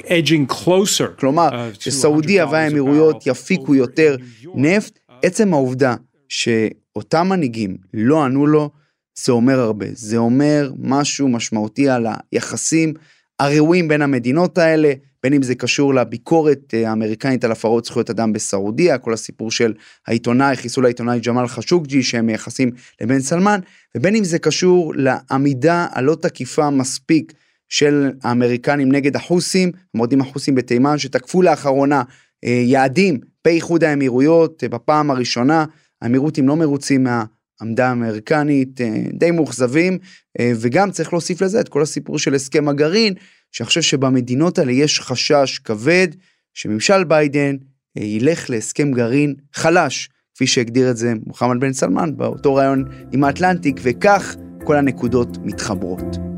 edging 0.05 0.45
closer. 0.45 1.07
כלומר, 1.19 1.69
שסעודיה 1.79 2.45
והאמירויות 2.45 3.27
יפיקו 3.27 3.75
יותר 3.75 4.15
נפט, 4.55 4.99
עצם 5.23 5.53
העובדה 5.53 5.95
שאותם 6.29 7.27
מנהיגים 7.29 7.77
לא 7.93 8.23
ענו 8.23 8.47
לו, 8.47 8.69
זה 9.15 9.31
אומר 9.31 9.59
הרבה. 9.59 9.85
זה 9.93 10.17
אומר 10.17 10.71
משהו 10.79 11.27
משמעותי 11.27 11.89
על 11.89 12.07
היחסים 12.31 12.93
הראויים 13.39 13.87
בין 13.87 14.01
המדינות 14.01 14.57
האלה, 14.57 14.93
בין 15.23 15.33
אם 15.33 15.43
זה 15.43 15.55
קשור 15.55 15.93
לביקורת 15.93 16.73
אה, 16.73 16.89
האמריקנית 16.89 17.43
על 17.43 17.51
הפרות 17.51 17.85
זכויות 17.85 18.09
אדם 18.09 18.33
בסעודיה, 18.33 18.97
כל 18.97 19.13
הסיפור 19.13 19.51
של 19.51 19.73
העיתונאי, 20.07 20.55
חיסול 20.55 20.85
העיתונאי 20.85 21.19
ג'מאל 21.19 21.47
חשוקג'י 21.47 22.03
שהם 22.03 22.25
מייחסים 22.25 22.71
לבן 23.01 23.19
סלמן, 23.19 23.59
ובין 23.97 24.15
אם 24.15 24.23
זה 24.23 24.39
קשור 24.39 24.93
לעמידה 24.95 25.87
הלא 25.91 26.15
תקיפה 26.21 26.69
מספיק 26.69 27.33
של 27.69 28.11
האמריקנים 28.23 28.91
נגד 28.91 29.15
החוסים, 29.15 29.71
המורדים 29.93 30.21
החוסים 30.21 30.55
בתימן 30.55 30.97
שתקפו 30.97 31.41
לאחרונה 31.41 32.03
אה, 32.45 32.61
יעדים 32.65 33.19
באיחוד 33.45 33.83
האמירויות 33.83 34.63
אה, 34.63 34.69
בפעם 34.69 35.11
הראשונה, 35.11 35.65
האמירותים 36.01 36.47
לא 36.47 36.55
מרוצים 36.55 37.03
מה... 37.03 37.23
עמדה 37.61 37.91
אמריקנית 37.91 38.81
די 39.13 39.31
מאוכזבים, 39.31 39.97
וגם 40.41 40.91
צריך 40.91 41.13
להוסיף 41.13 41.41
לזה 41.41 41.59
את 41.59 41.69
כל 41.69 41.81
הסיפור 41.81 42.19
של 42.19 42.35
הסכם 42.35 42.67
הגרעין, 42.67 43.13
חושב 43.63 43.81
שבמדינות 43.81 44.59
האלה 44.59 44.71
יש 44.71 44.99
חשש 44.99 45.59
כבד 45.63 46.07
שממשל 46.53 47.03
ביידן 47.03 47.55
אה, 47.97 48.03
ילך 48.03 48.49
להסכם 48.49 48.91
גרעין 48.91 49.35
חלש, 49.53 50.09
כפי 50.35 50.47
שהגדיר 50.47 50.91
את 50.91 50.97
זה 50.97 51.13
מוחמד 51.25 51.59
בן 51.59 51.73
סלמן 51.73 52.17
באותו 52.17 52.55
ראיון 52.55 52.85
עם 53.11 53.23
האטלנטיק, 53.23 53.79
וכך 53.83 54.35
כל 54.63 54.75
הנקודות 54.75 55.37
מתחברות. 55.43 56.29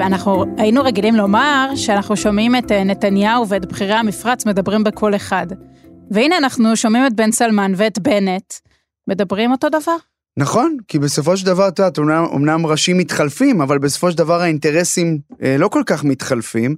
אנחנו 0.00 0.44
היינו 0.58 0.82
רגילים 0.82 1.14
לומר 1.14 1.70
שאנחנו 1.76 2.16
שומעים 2.16 2.56
את 2.56 2.72
אה, 2.72 2.84
נתניהו 2.84 3.48
ואת 3.48 3.66
בכירי 3.66 3.94
המפרץ 3.94 4.46
מדברים 4.46 4.84
בקול 4.84 5.16
אחד. 5.16 5.46
והנה 6.10 6.38
אנחנו 6.38 6.76
שומעים 6.76 7.06
את 7.06 7.14
בן 7.14 7.32
סלמן 7.32 7.72
ואת 7.76 7.98
בנט 7.98 8.54
מדברים 9.08 9.52
אותו 9.52 9.68
דבר. 9.68 9.96
נכון, 10.36 10.76
כי 10.88 10.98
בסופו 10.98 11.36
של 11.36 11.46
דבר, 11.46 11.68
את 11.68 11.78
יודעת, 11.78 11.98
אומנם, 11.98 12.24
אומנם 12.24 12.66
ראשים 12.66 12.98
מתחלפים, 12.98 13.60
אבל 13.60 13.78
בסופו 13.78 14.10
של 14.10 14.18
דבר 14.18 14.40
האינטרסים 14.40 15.18
אה, 15.42 15.56
לא 15.58 15.68
כל 15.68 15.82
כך 15.86 16.04
מתחלפים, 16.04 16.76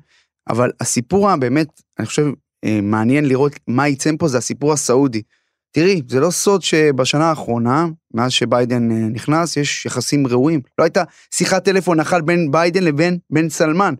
אבל 0.48 0.70
הסיפור 0.80 1.30
הבאמת, 1.30 1.68
אני 1.98 2.06
חושב, 2.06 2.26
אה, 2.64 2.80
מעניין 2.82 3.24
לראות 3.24 3.52
מה 3.68 3.88
יצא 3.88 4.10
פה, 4.18 4.28
זה 4.28 4.38
הסיפור 4.38 4.72
הסעודי. 4.72 5.22
תראי, 5.70 6.02
זה 6.08 6.20
לא 6.20 6.30
סוד 6.30 6.62
שבשנה 6.62 7.24
האחרונה, 7.24 7.86
מאז 8.14 8.32
שביידן 8.32 8.90
אה, 8.90 8.96
נכנס, 8.96 9.56
יש 9.56 9.86
יחסים 9.86 10.26
רעועים. 10.26 10.60
לא 10.78 10.84
הייתה 10.84 11.02
שיחת 11.34 11.64
טלפון 11.64 12.00
אחת 12.00 12.22
בין 12.22 12.50
ביידן 12.50 12.84
לבין 12.84 13.18
בן 13.30 13.48
סלמן. 13.48 13.94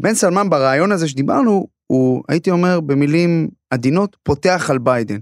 בן 0.00 0.14
סלמן 0.14 0.50
בריאיון 0.50 0.92
הזה 0.92 1.08
שדיברנו, 1.08 1.66
הוא, 1.86 2.22
הייתי 2.28 2.50
אומר 2.50 2.80
במילים 2.80 3.48
עדינות, 3.70 4.16
פותח 4.22 4.66
על 4.70 4.78
ביידן. 4.78 5.18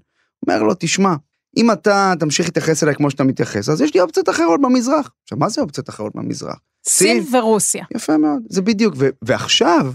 אומר 0.47 0.63
לו, 0.63 0.75
תשמע, 0.79 1.15
אם 1.57 1.71
אתה 1.71 2.13
תמשיך 2.21 2.47
להתייחס 2.47 2.83
אליי 2.83 2.95
כמו 2.95 3.11
שאתה 3.11 3.25
מתייחס, 3.25 3.69
אז 3.69 3.81
יש 3.81 3.95
לי 3.95 4.01
אופציות 4.01 4.29
אחרות 4.29 4.61
במזרח. 4.61 5.11
עכשיו, 5.23 5.39
מה 5.39 5.49
זה 5.49 5.61
אופציות 5.61 5.89
אחרות 5.89 6.13
במזרח? 6.15 6.57
סין 6.89 7.25
ורוסיה. 7.33 7.85
יפה 7.95 8.17
מאוד, 8.17 8.43
זה 8.49 8.63
בדיוק. 8.63 8.95
ו- 8.99 9.09
ועכשיו, 9.23 9.93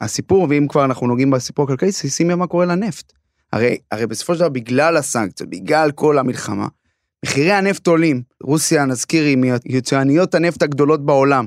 הסיפור, 0.00 0.46
ואם 0.50 0.66
כבר 0.68 0.84
אנחנו 0.84 1.06
נוגעים 1.06 1.30
בסיפור 1.30 1.64
הכלכלי, 1.64 1.92
שימי 1.92 2.34
מה 2.34 2.46
קורה 2.46 2.66
לנפט. 2.66 3.12
הרי, 3.52 3.78
הרי 3.90 4.06
בסופו 4.06 4.34
של 4.34 4.40
דבר, 4.40 4.48
בגלל 4.48 4.96
הסנקציות, 4.96 5.50
בגלל 5.50 5.90
כל 5.90 6.18
המלחמה, 6.18 6.68
מחירי 7.24 7.52
הנפט 7.52 7.86
עולים. 7.86 8.22
רוסיה, 8.42 8.84
נזכיר, 8.84 9.24
היא 9.24 9.38
מיצואניות 9.66 10.34
הנפט 10.34 10.62
הגדולות 10.62 11.06
בעולם. 11.06 11.46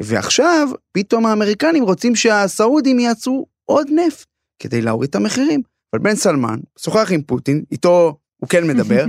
ועכשיו, 0.00 0.68
פתאום 0.92 1.26
האמריקנים 1.26 1.82
רוצים 1.84 2.16
שהסעודים 2.16 2.98
ייצרו 2.98 3.46
עוד 3.64 3.86
נפט 3.90 4.26
כדי 4.58 4.82
להוריד 4.82 5.08
את 5.08 5.14
המחירים. 5.14 5.62
אבל 5.92 6.02
בן 6.02 6.14
סלמן 6.14 6.58
שוחח 6.78 7.12
עם 7.12 7.22
פוטין, 7.22 7.62
איתו 7.72 8.18
הוא 8.36 8.48
כן 8.48 8.66
מדבר, 8.66 9.04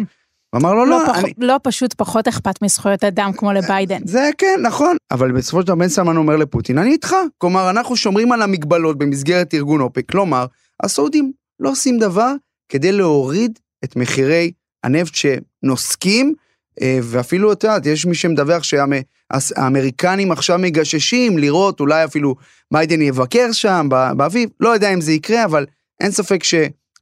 הוא 0.49 0.59
אמר 0.61 0.73
לו, 0.73 0.85
לא, 0.85 0.99
לא, 0.99 1.03
פח, 1.07 1.23
אני... 1.23 1.33
לא 1.37 1.59
פשוט 1.63 1.93
פחות 1.93 2.27
אכפת 2.27 2.61
מזכויות 2.61 3.03
אדם 3.03 3.31
כמו 3.37 3.53
לביידן. 3.53 3.99
זה 4.05 4.29
כן, 4.37 4.59
נכון, 4.63 4.97
אבל 5.11 5.31
בסופו 5.31 5.61
של 5.61 5.67
דבר 5.67 5.75
בן 5.75 5.87
סלמן 5.87 6.17
אומר 6.17 6.35
לפוטין, 6.35 6.77
אני 6.77 6.91
איתך. 6.91 7.15
כלומר, 7.37 7.69
אנחנו 7.69 7.95
שומרים 7.95 8.31
על 8.31 8.41
המגבלות 8.41 8.97
במסגרת 8.97 9.53
ארגון 9.53 9.81
אופק, 9.81 10.11
כלומר, 10.11 10.45
הסעודים 10.83 11.31
לא 11.59 11.69
עושים 11.69 11.97
דבר 11.99 12.33
כדי 12.69 12.91
להוריד 12.91 13.59
את 13.83 13.95
מחירי 13.95 14.51
הנפט 14.83 15.13
שנוסקים, 15.15 16.33
אה, 16.81 16.99
ואפילו, 17.03 17.51
את 17.51 17.63
יודעת, 17.63 17.85
יש 17.85 18.05
מי 18.05 18.15
שמדווח 18.15 18.63
שהאמריקנים 18.63 20.31
עכשיו 20.31 20.57
מגששים 20.59 21.37
לראות, 21.37 21.79
אולי 21.79 22.03
אפילו 22.03 22.35
ביידן 22.73 23.01
יבקר 23.01 23.51
שם 23.51 23.87
באביב, 24.17 24.49
לא 24.59 24.69
יודע 24.69 24.93
אם 24.93 25.01
זה 25.01 25.11
יקרה, 25.11 25.45
אבל 25.45 25.65
אין 26.01 26.11
ספק 26.11 26.43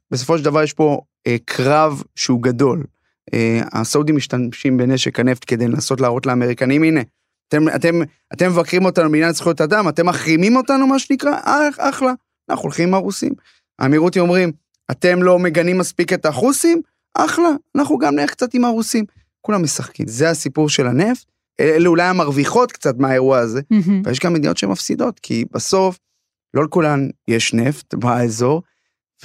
שבסופו 0.08 0.38
של 0.38 0.44
דבר 0.44 0.62
יש 0.62 0.72
פה 0.72 1.00
אה, 1.26 1.36
קרב 1.44 2.02
שהוא 2.14 2.42
גדול. 2.42 2.84
אה, 3.34 3.60
הסעודים 3.72 4.16
משתמשים 4.16 4.76
בנשק 4.76 5.20
הנפט 5.20 5.44
כדי 5.46 5.68
לנסות 5.68 6.00
להראות 6.00 6.26
לאמריקנים, 6.26 6.82
הנה, 6.82 7.00
אתם, 7.48 7.68
אתם, 7.68 8.00
אתם 8.32 8.50
מבקרים 8.50 8.84
אותנו 8.84 9.10
בעניין 9.10 9.32
זכויות 9.32 9.60
אדם, 9.60 9.88
אתם 9.88 10.06
מחרימים 10.06 10.56
אותנו, 10.56 10.86
מה 10.86 10.98
שנקרא, 10.98 11.38
אח, 11.42 11.76
אחלה, 11.78 12.12
אנחנו 12.50 12.62
הולכים 12.62 12.88
עם 12.88 12.94
הרוסים. 12.94 13.32
האמירותים 13.78 14.22
אומרים, 14.22 14.52
אתם 14.90 15.22
לא 15.22 15.38
מגנים 15.38 15.78
מספיק 15.78 16.12
את 16.12 16.26
החוסים? 16.26 16.82
אחלה, 17.14 17.48
אנחנו 17.74 17.98
גם 17.98 18.14
נלך 18.14 18.30
קצת 18.30 18.54
עם 18.54 18.64
הרוסים. 18.64 19.04
כולם 19.40 19.62
משחקים. 19.62 20.06
זה 20.08 20.30
הסיפור 20.30 20.68
של 20.68 20.86
הנפט. 20.86 21.26
אלה 21.60 21.88
אולי 21.88 22.02
המרוויחות 22.02 22.72
קצת 22.72 22.98
מהאירוע 22.98 23.38
הזה, 23.38 23.60
ויש 24.04 24.20
גם 24.20 24.32
מדינות 24.32 24.56
שמפסידות, 24.56 25.20
כי 25.20 25.44
בסוף, 25.52 25.98
לא 26.54 26.64
לכולן 26.64 27.08
יש 27.28 27.54
נפט 27.54 27.94
באזור, 27.94 28.62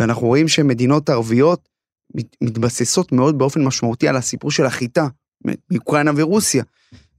ואנחנו 0.02 0.28
רואים 0.28 0.48
שמדינות 0.48 1.10
ערביות 1.10 1.70
מתבססות 2.42 3.12
מאוד 3.12 3.38
באופן 3.38 3.64
משמעותי 3.64 4.08
על 4.08 4.16
הסיפור 4.16 4.52
של 4.52 4.66
החיטה, 4.66 5.08
מאוקראינה 5.72 6.12
ורוסיה. 6.16 6.64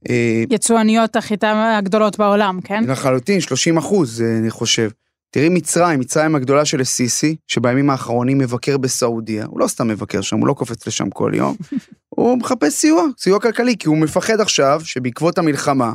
אה, 0.09 0.43
יצואניות 0.49 1.15
החיטה 1.15 1.77
הגדולות 1.77 2.17
בעולם, 2.17 2.59
כן? 2.63 2.83
לחלוטין, 2.87 3.41
30 3.41 3.77
אחוז, 3.77 4.21
אה, 4.21 4.37
אני 4.37 4.49
חושב. 4.49 4.89
תראי 5.29 5.49
מצרים, 5.49 5.99
מצרים 5.99 6.35
הגדולה 6.35 6.65
של 6.65 6.81
א-סיסי, 6.81 7.35
שבימים 7.47 7.89
האחרונים 7.89 8.37
מבקר 8.37 8.77
בסעודיה, 8.77 9.45
הוא 9.45 9.59
לא 9.59 9.67
סתם 9.67 9.87
מבקר 9.87 10.21
שם, 10.21 10.39
הוא 10.39 10.47
לא 10.47 10.53
קופץ 10.53 10.87
לשם 10.87 11.09
כל 11.09 11.31
יום, 11.35 11.55
הוא 12.15 12.37
מחפש 12.37 12.73
סיוע, 12.73 13.03
סיוע 13.17 13.39
כלכלי, 13.39 13.77
כי 13.77 13.87
הוא 13.87 13.97
מפחד 13.97 14.39
עכשיו 14.39 14.81
שבעקבות 14.83 15.37
המלחמה 15.37 15.93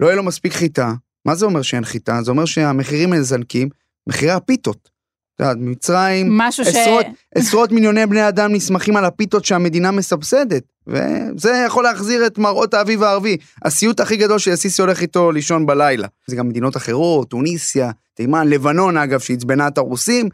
לא 0.00 0.06
יהיה 0.06 0.16
לו 0.16 0.22
מספיק 0.22 0.52
חיטה. 0.52 0.94
מה 1.26 1.34
זה 1.34 1.44
אומר 1.44 1.62
שאין 1.62 1.84
חיטה? 1.84 2.22
זה 2.22 2.30
אומר 2.30 2.44
שהמחירים 2.44 3.10
מזנקים, 3.10 3.68
מחירי 4.08 4.32
הפיתות. 4.32 4.90
יודעת, 5.40 5.56
מצרים, 5.60 6.40
עשרות, 6.40 7.06
ש... 7.06 7.08
עשרות 7.34 7.72
מיליוני 7.72 8.06
בני 8.06 8.28
אדם 8.28 8.52
נסמכים 8.52 8.96
על 8.96 9.04
הפיתות 9.04 9.44
שהמדינה 9.44 9.90
מסבסדת, 9.90 10.62
וזה 10.86 11.64
יכול 11.66 11.84
להחזיר 11.84 12.26
את 12.26 12.38
מראות 12.38 12.74
האביב 12.74 13.02
הערבי, 13.02 13.36
הסיוט 13.64 14.00
הכי 14.00 14.16
גדול 14.16 14.38
שהסיסי 14.38 14.82
הולך 14.82 15.02
איתו 15.02 15.32
לישון 15.32 15.66
בלילה. 15.66 16.08
זה 16.26 16.36
גם 16.36 16.48
מדינות 16.48 16.76
אחרות, 16.76 17.28
טוניסיה, 17.28 17.90
תימן, 18.14 18.48
לבנון 18.48 18.96
אגב, 18.96 19.20
שעצבנה 19.20 19.68
את 19.68 19.78
הרוסים, 19.78 20.28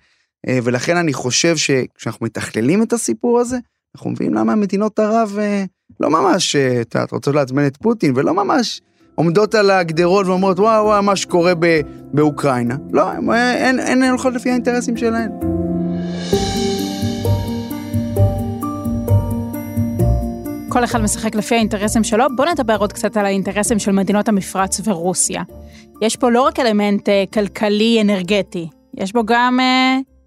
אה, 0.49 0.59
ולכן 0.63 0.97
אני 0.97 1.13
חושב 1.13 1.57
שכשאנחנו 1.57 2.27
מתכללים 2.27 2.83
את 2.83 2.93
הסיפור 2.93 3.41
הזה, 3.41 3.59
אנחנו 3.97 4.11
מבינים 4.11 4.35
למה 4.35 4.55
מדינות 4.55 4.99
ערב 4.99 5.37
אה, 5.39 5.65
לא 6.01 6.11
ממש, 6.11 6.57
אה, 6.57 6.81
את 6.81 6.95
יודעת, 6.95 7.13
רוצות 7.13 7.35
לעצבן 7.35 7.67
את 7.67 7.77
פוטין, 7.77 8.13
ולא 8.17 8.35
ממש 8.35 8.81
עומדות 9.17 9.55
על 9.55 9.71
הגדרות 9.71 10.27
ואומרות, 10.27 10.59
וואו, 10.59 10.85
וואו, 10.85 11.03
מה 11.03 11.17
שקורה 11.17 11.53
ב- 11.59 11.81
באוקראינה. 12.13 12.77
לא, 12.93 13.13
אין, 13.33 13.81
אין 13.81 14.03
הולכות 14.03 14.35
לפי 14.35 14.51
האינטרסים 14.51 14.97
שלהן. 14.97 15.31
כל 20.69 20.85
אחד 20.85 21.01
משחק 21.01 21.35
לפי 21.35 21.55
האינטרסים 21.55 22.05
שלו. 22.05 22.25
בואו 22.37 22.49
נדבר 22.53 22.77
עוד 22.77 22.93
קצת 22.93 23.17
על 23.17 23.27
האינטרסים 23.27 23.79
של 23.79 23.93
מדינות 23.93 24.29
המפרץ 24.29 24.81
ורוסיה. 24.85 25.43
יש 26.03 26.17
פה 26.17 26.31
לא 26.31 26.43
רק 26.43 26.61
אלמנט 26.61 27.09
uh, 27.09 27.13
כלכלי 27.33 27.99
אנרגטי, 28.01 28.69
יש 28.95 29.13
בו 29.13 29.25
גם 29.25 29.59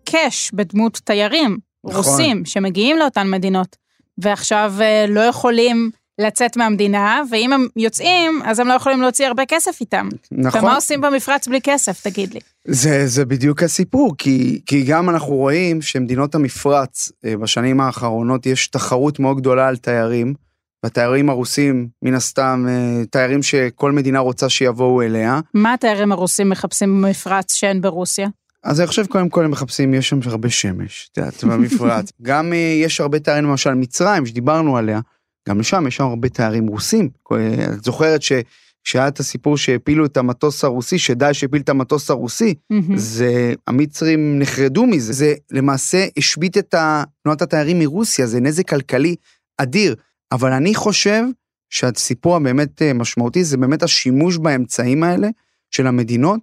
קאש 0.06 0.50
uh, 0.50 0.56
בדמות 0.56 1.02
תיירים 1.04 1.58
נכון. 1.86 1.98
רוסים 1.98 2.46
שמגיעים 2.46 2.98
לאותן 2.98 3.30
מדינות, 3.30 3.76
ועכשיו 4.18 4.74
uh, 4.78 5.12
לא 5.12 5.22
יכולים 5.22 5.92
לצאת 6.20 6.58
מהמדינה, 6.58 7.22
ואם 7.32 7.54
הם 7.54 7.68
יוצאים, 7.76 8.42
אז 8.46 8.60
הם 8.60 8.68
לא 8.68 8.74
יכולים 8.74 9.02
להוציא 9.02 9.28
הרבה 9.28 9.44
כסף 9.48 9.82
איתם. 9.82 10.10
נכון. 10.32 10.62
ומה 10.62 10.76
עושים 10.76 11.02
במפרץ 11.02 11.48
בלי 11.48 11.62
כסף, 11.62 12.02
תגיד 12.02 12.34
לי? 12.34 12.40
זה, 12.68 13.08
זה 13.08 13.26
בדיוק 13.26 13.64
הסיפור, 13.64 14.16
כי, 14.18 14.62
כי 14.66 14.84
גם 14.84 15.10
אנחנו 15.10 15.36
רואים 15.36 15.82
שמדינות 15.82 16.36
המפרץ, 16.36 17.12
אה, 17.26 17.38
בשנים 17.38 17.82
האחרונות 17.82 18.46
יש 18.46 18.68
תחרות 18.68 19.20
מאוד 19.20 19.38
גדולה 19.38 19.68
על 19.68 19.78
תיירים, 19.78 20.34
והתיירים 20.84 21.30
הרוסים, 21.30 21.88
מן 22.02 22.14
הסתם, 22.14 22.66
אה, 22.70 23.06
תיירים 23.06 23.44
שכל 23.44 23.92
מדינה 23.92 24.20
רוצה 24.20 24.50
שיבואו 24.50 25.02
אליה. 25.02 25.40
מה 25.54 25.74
התיירים 25.74 26.12
הרוסים 26.12 26.50
מחפשים 26.50 27.02
במפרץ 27.02 27.56
שאין 27.56 27.82
ברוסיה? 27.82 28.28
אז 28.64 28.80
אני 28.80 28.88
חושב 28.88 29.06
קודם 29.06 29.30
כל 29.30 29.46
הם 29.46 29.52
מחפשים, 29.52 29.94
יש 29.94 30.10
שם 30.10 30.20
הרבה 30.26 30.50
שמש, 30.50 31.10
את 31.12 31.18
יודעת, 31.18 31.44
במפרץ. 31.44 32.12
גם 32.22 32.54
אה, 32.54 32.58
יש 32.58 33.02
הרבה 33.02 33.20
תיירים, 33.20 33.44
למשל 33.46 33.74
מצרים, 33.74 34.26
שדיברנו 34.26 34.78
עליה, 34.78 35.00
גם 35.50 35.60
לשם 35.60 35.88
יש 35.88 35.96
שם 35.96 36.04
הרבה 36.04 36.30
תיירים 36.30 36.68
רוסים. 36.68 37.10
את 37.74 37.84
זוכרת 37.84 38.22
שהיה 38.84 39.08
את 39.08 39.20
הסיפור 39.20 39.58
שהפילו 39.58 40.06
את 40.06 40.18
המטוס 40.18 40.64
הרוסי, 40.64 41.00
שדאעש 41.00 41.44
הפיל 41.44 41.62
את 41.62 41.70
המטוס 41.70 42.10
הרוסי, 42.10 42.54
mm-hmm. 42.74 42.96
זה, 42.96 43.54
המצרים 43.68 44.40
נחרדו 44.40 44.86
מזה. 44.86 45.14
זה 45.14 45.34
למעשה 45.52 46.06
השבית 46.18 46.58
את 46.58 46.76
תנועת 47.24 47.42
התיירים 47.42 47.80
מרוסיה, 47.80 48.28
זה 48.28 48.40
נזק 48.40 48.70
כלכלי 48.70 49.16
אדיר. 49.58 49.96
אבל 50.32 50.52
אני 50.52 50.76
חושב 50.76 51.24
שהסיפור 51.70 52.36
הבאמת 52.36 52.82
אה, 52.82 52.94
משמעותי 52.94 53.44
זה 53.44 53.58
באמת 53.58 53.84
השימוש 53.84 54.38
באמצעים 54.38 55.04
האלה 55.04 55.28
של 55.72 55.88
המדינות, 55.88 56.40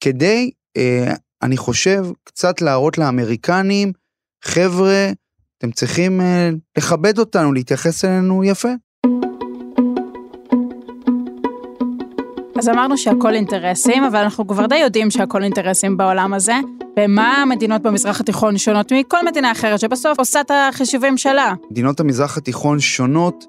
כדי, 0.00 0.50
אה, 0.76 1.14
אני 1.42 1.56
חושב, 1.56 2.06
קצת 2.24 2.60
להראות 2.60 2.98
לאמריקנים, 2.98 3.92
חבר'ה, 4.44 5.10
אתם 5.58 5.70
צריכים 5.70 6.20
אה, 6.20 6.50
לכבד 6.78 7.18
אותנו, 7.18 7.52
להתייחס 7.52 8.04
אלינו 8.04 8.44
יפה. 8.44 8.68
אז 12.58 12.68
אמרנו 12.68 12.98
שהכל 12.98 13.34
אינטרסים, 13.34 14.04
אבל 14.04 14.18
אנחנו 14.18 14.46
כבר 14.46 14.66
די 14.66 14.76
יודעים 14.76 15.10
שהכל 15.10 15.42
אינטרסים 15.42 15.96
בעולם 15.96 16.34
הזה. 16.34 16.54
במה 16.96 17.42
המדינות 17.42 17.82
במזרח 17.82 18.20
התיכון 18.20 18.58
שונות 18.58 18.92
מכל 18.92 19.24
מדינה 19.26 19.52
אחרת 19.52 19.80
שבסוף 19.80 20.18
עושה 20.18 20.40
את 20.40 20.50
החישובים 20.50 21.16
שלה? 21.16 21.54
מדינות 21.70 22.00
המזרח 22.00 22.38
התיכון 22.38 22.80
שונות 22.80 23.44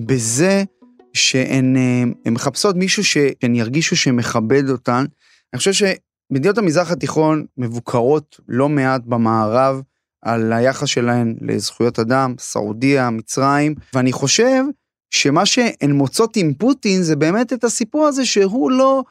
בזה 0.00 0.64
שהן 1.12 1.76
אה, 1.76 2.30
מחפשות 2.30 2.76
מישהו 2.76 3.04
שהן 3.04 3.54
ירגישו 3.54 3.96
שמכבד 3.96 4.70
אותן. 4.70 5.04
אני 5.52 5.58
חושב 5.58 5.72
שמדינות 5.72 6.58
המזרח 6.58 6.90
התיכון 6.90 7.44
מבוקרות 7.58 8.40
לא 8.48 8.68
מעט 8.68 9.02
במערב 9.06 9.82
על 10.22 10.52
היחס 10.52 10.88
שלהן 10.88 11.34
לזכויות 11.40 11.98
אדם, 11.98 12.34
סעודיה, 12.38 13.10
מצרים, 13.10 13.74
ואני 13.94 14.12
חושב 14.12 14.62
שמה 15.10 15.46
שהן 15.46 15.90
מוצאות 15.92 16.36
עם 16.36 16.54
פוטין 16.54 17.02
זה 17.02 17.16
באמת 17.16 17.52
את 17.52 17.64
הסיפור 17.64 18.06
הזה 18.06 18.24
שהוא 18.24 18.70
לא 18.70 19.02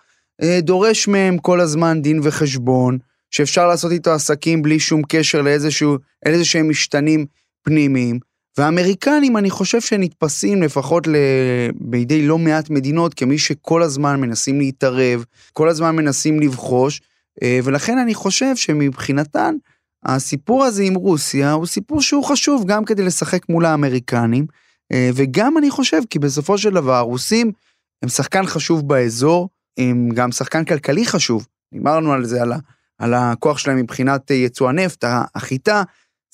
אה, 0.41 0.60
דורש 0.62 1.08
מהם 1.08 1.38
כל 1.38 1.60
הזמן 1.60 2.02
דין 2.02 2.19
וחשבון, 2.24 2.97
שאפשר 3.32 3.67
לעשות 3.67 3.91
איתו 3.91 4.12
עסקים 4.12 4.62
בלי 4.62 4.80
שום 4.80 5.02
קשר 5.10 5.41
לאיזשהו, 5.41 5.97
לאיזשהם 6.26 6.69
משתנים 6.69 7.26
פנימיים. 7.63 8.19
והאמריקנים, 8.58 9.38
אני 9.38 9.50
חושב 9.50 9.82
שנתפסים 9.82 10.63
לפחות 10.63 11.08
ל... 11.08 11.15
בידי 11.76 12.28
לא 12.28 12.38
מעט 12.38 12.69
מדינות 12.69 13.13
כמי 13.13 13.38
שכל 13.38 13.84
הזמן 13.84 14.21
מנסים 14.21 14.60
להתערב, 14.60 15.26
כל 15.54 15.69
הזמן 15.69 15.95
מנסים 15.95 16.39
לבחוש, 16.39 17.02
אה, 17.43 17.60
ולכן 17.63 17.97
אני 17.97 18.13
חושב 18.13 18.56
שמבחינתן 18.56 19.56
הסיפור 20.05 20.63
הזה 20.63 20.83
עם 20.83 20.95
רוסיה 20.95 21.51
הוא 21.51 21.65
סיפור 21.65 22.01
שהוא 22.01 22.23
חשוב 22.23 22.65
גם 22.67 22.85
כדי 22.85 23.03
לשחק 23.03 23.49
מול 23.49 23.65
האמריקנים, 23.65 24.45
אה, 24.91 25.09
וגם 25.15 25.57
אני 25.57 25.69
חושב 25.69 26.01
כי 26.09 26.19
בסופו 26.19 26.57
של 26.57 26.69
דבר 26.69 26.93
הרוסים 26.93 27.51
הם 28.03 28.09
שחקן 28.09 28.45
חשוב 28.45 28.87
באזור, 28.87 29.49
הם 29.79 30.09
גם 30.13 30.31
שחקן 30.31 30.65
כלכלי 30.65 31.05
חשוב. 31.05 31.47
דיברנו 31.73 32.13
על 32.13 32.25
זה, 32.25 32.41
על, 32.41 32.51
ה, 32.51 32.57
על 32.97 33.13
הכוח 33.13 33.57
שלהם 33.57 33.77
מבחינת 33.77 34.31
יצוא 34.31 34.69
הנפט, 34.69 35.03
החיטה, 35.35 35.83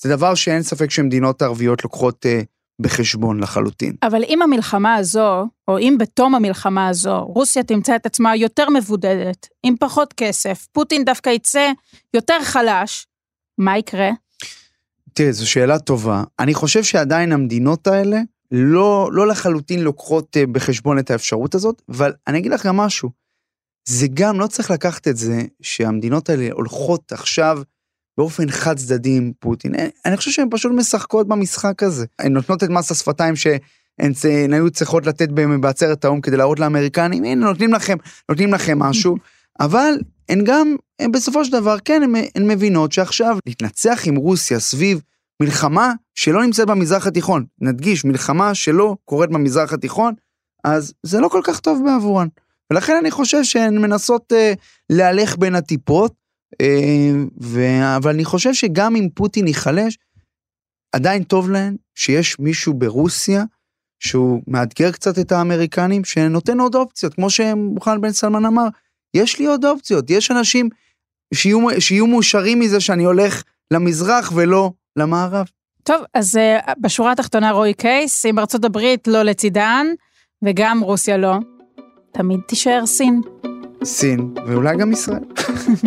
זה 0.02 0.08
דבר 0.08 0.34
שאין 0.34 0.62
ספק 0.62 0.90
שמדינות 0.90 1.42
ערביות 1.42 1.84
לוקחות 1.84 2.26
אה, 2.26 2.40
בחשבון 2.80 3.40
לחלוטין. 3.40 3.92
אבל 4.02 4.22
אם 4.28 4.42
המלחמה 4.42 4.94
הזו, 4.94 5.46
או 5.68 5.78
אם 5.78 5.96
בתום 5.98 6.34
המלחמה 6.34 6.88
הזו, 6.88 7.24
רוסיה 7.24 7.62
תמצא 7.62 7.96
את 7.96 8.06
עצמה 8.06 8.36
יותר 8.36 8.70
מבודדת, 8.70 9.48
עם 9.62 9.74
פחות 9.80 10.12
כסף, 10.12 10.66
פוטין 10.72 11.04
דווקא 11.04 11.30
יצא 11.30 11.70
יותר 12.14 12.42
חלש, 12.42 13.06
מה 13.58 13.78
יקרה? 13.78 14.10
תראה, 15.12 15.32
זו 15.32 15.50
שאלה 15.50 15.78
טובה. 15.78 16.24
אני 16.38 16.54
חושב 16.54 16.82
שעדיין 16.82 17.32
המדינות 17.32 17.86
האלה 17.86 18.20
לא, 18.50 19.08
לא 19.12 19.26
לחלוטין 19.26 19.80
לוקחות 19.80 20.36
אה, 20.36 20.46
בחשבון 20.46 20.98
את 20.98 21.10
האפשרות 21.10 21.54
הזאת, 21.54 21.82
אבל 21.88 22.12
אני 22.26 22.38
אגיד 22.38 22.52
לך 22.52 22.66
גם 22.66 22.76
משהו. 22.76 23.10
זה 23.88 24.06
גם, 24.14 24.40
לא 24.40 24.46
צריך 24.46 24.70
לקחת 24.70 25.08
את 25.08 25.16
זה 25.16 25.42
שהמדינות 25.62 26.30
האלה 26.30 26.48
הולכות 26.52 27.12
עכשיו 27.12 27.62
באופן 28.18 28.50
חד 28.50 28.76
צדדי 28.76 29.16
עם 29.16 29.32
פוטין. 29.38 29.74
אני 30.06 30.16
חושב 30.16 30.30
שהן 30.30 30.48
פשוט 30.50 30.72
משחקות 30.72 31.28
במשחק 31.28 31.82
הזה. 31.82 32.06
הן 32.18 32.32
נותנות 32.32 32.64
את 32.64 32.68
מס 32.68 32.90
השפתיים 32.90 33.36
שהן 33.36 34.52
היו 34.52 34.70
צריכות 34.70 35.06
לתת 35.06 35.28
בעצרת 35.60 36.04
האו"ם 36.04 36.20
כדי 36.20 36.36
להראות 36.36 36.60
לאמריקנים, 36.60 37.24
הנה 37.24 37.46
נותנים 37.46 37.74
לכם, 37.74 37.96
נותנים 38.28 38.54
לכם 38.54 38.78
משהו, 38.78 39.16
אבל 39.60 39.98
הן 40.28 40.44
גם, 40.44 40.76
הן 40.98 41.12
בסופו 41.12 41.44
של 41.44 41.52
דבר, 41.52 41.76
כן, 41.84 42.02
הן, 42.02 42.14
הן 42.34 42.50
מבינות 42.50 42.92
שעכשיו 42.92 43.38
להתנצח 43.46 44.00
עם 44.06 44.16
רוסיה 44.16 44.60
סביב 44.60 45.02
מלחמה 45.42 45.92
שלא 46.14 46.42
נמצאת 46.42 46.66
במזרח 46.66 47.06
התיכון, 47.06 47.44
נדגיש, 47.60 48.04
מלחמה 48.04 48.54
שלא 48.54 48.96
קורית 49.04 49.30
במזרח 49.30 49.72
התיכון, 49.72 50.14
אז 50.64 50.94
זה 51.02 51.20
לא 51.20 51.28
כל 51.28 51.40
כך 51.44 51.60
טוב 51.60 51.82
בעבורן. 51.84 52.28
ולכן 52.72 52.96
אני 53.00 53.10
חושב 53.10 53.44
שהן 53.44 53.78
מנסות 53.78 54.32
אה, 54.32 54.52
להלך 54.90 55.36
בין 55.36 55.54
הטיפות, 55.54 56.14
אה, 56.60 57.10
ו... 57.42 57.60
אבל 57.96 58.10
אני 58.10 58.24
חושב 58.24 58.54
שגם 58.54 58.96
אם 58.96 59.08
פוטין 59.14 59.46
ייחלש, 59.46 59.98
עדיין 60.92 61.22
טוב 61.22 61.50
להן 61.50 61.76
שיש 61.94 62.38
מישהו 62.38 62.74
ברוסיה 62.74 63.44
שהוא 64.00 64.42
מאתגר 64.46 64.92
קצת 64.92 65.18
את 65.18 65.32
האמריקנים, 65.32 66.04
שנותן 66.04 66.60
עוד 66.60 66.74
אופציות, 66.74 67.14
כמו 67.14 67.30
שמוחמד 67.30 68.00
בן 68.00 68.12
סלמן 68.12 68.44
אמר, 68.44 68.68
יש 69.14 69.38
לי 69.38 69.46
עוד 69.46 69.64
אופציות, 69.64 70.10
יש 70.10 70.30
אנשים 70.30 70.68
שיהיו, 71.34 71.58
שיהיו 71.78 72.06
מאושרים 72.06 72.60
מזה 72.60 72.80
שאני 72.80 73.04
הולך 73.04 73.42
למזרח 73.70 74.32
ולא 74.34 74.70
למערב. 74.96 75.46
טוב, 75.82 76.02
אז 76.14 76.36
אה, 76.36 76.72
בשורה 76.80 77.12
התחתונה 77.12 77.50
רועי 77.50 77.74
קייס, 77.74 78.26
אם 78.26 78.38
ארצות 78.38 78.64
הברית 78.64 79.08
לא 79.08 79.22
לצידן, 79.22 79.86
וגם 80.44 80.80
רוסיה 80.80 81.16
לא, 81.16 81.34
תמיד 82.12 82.40
תישאר 82.46 82.86
סין. 82.86 83.20
סין, 83.84 84.34
ואולי 84.46 84.76
גם 84.76 84.92
ישראל. 84.92 85.24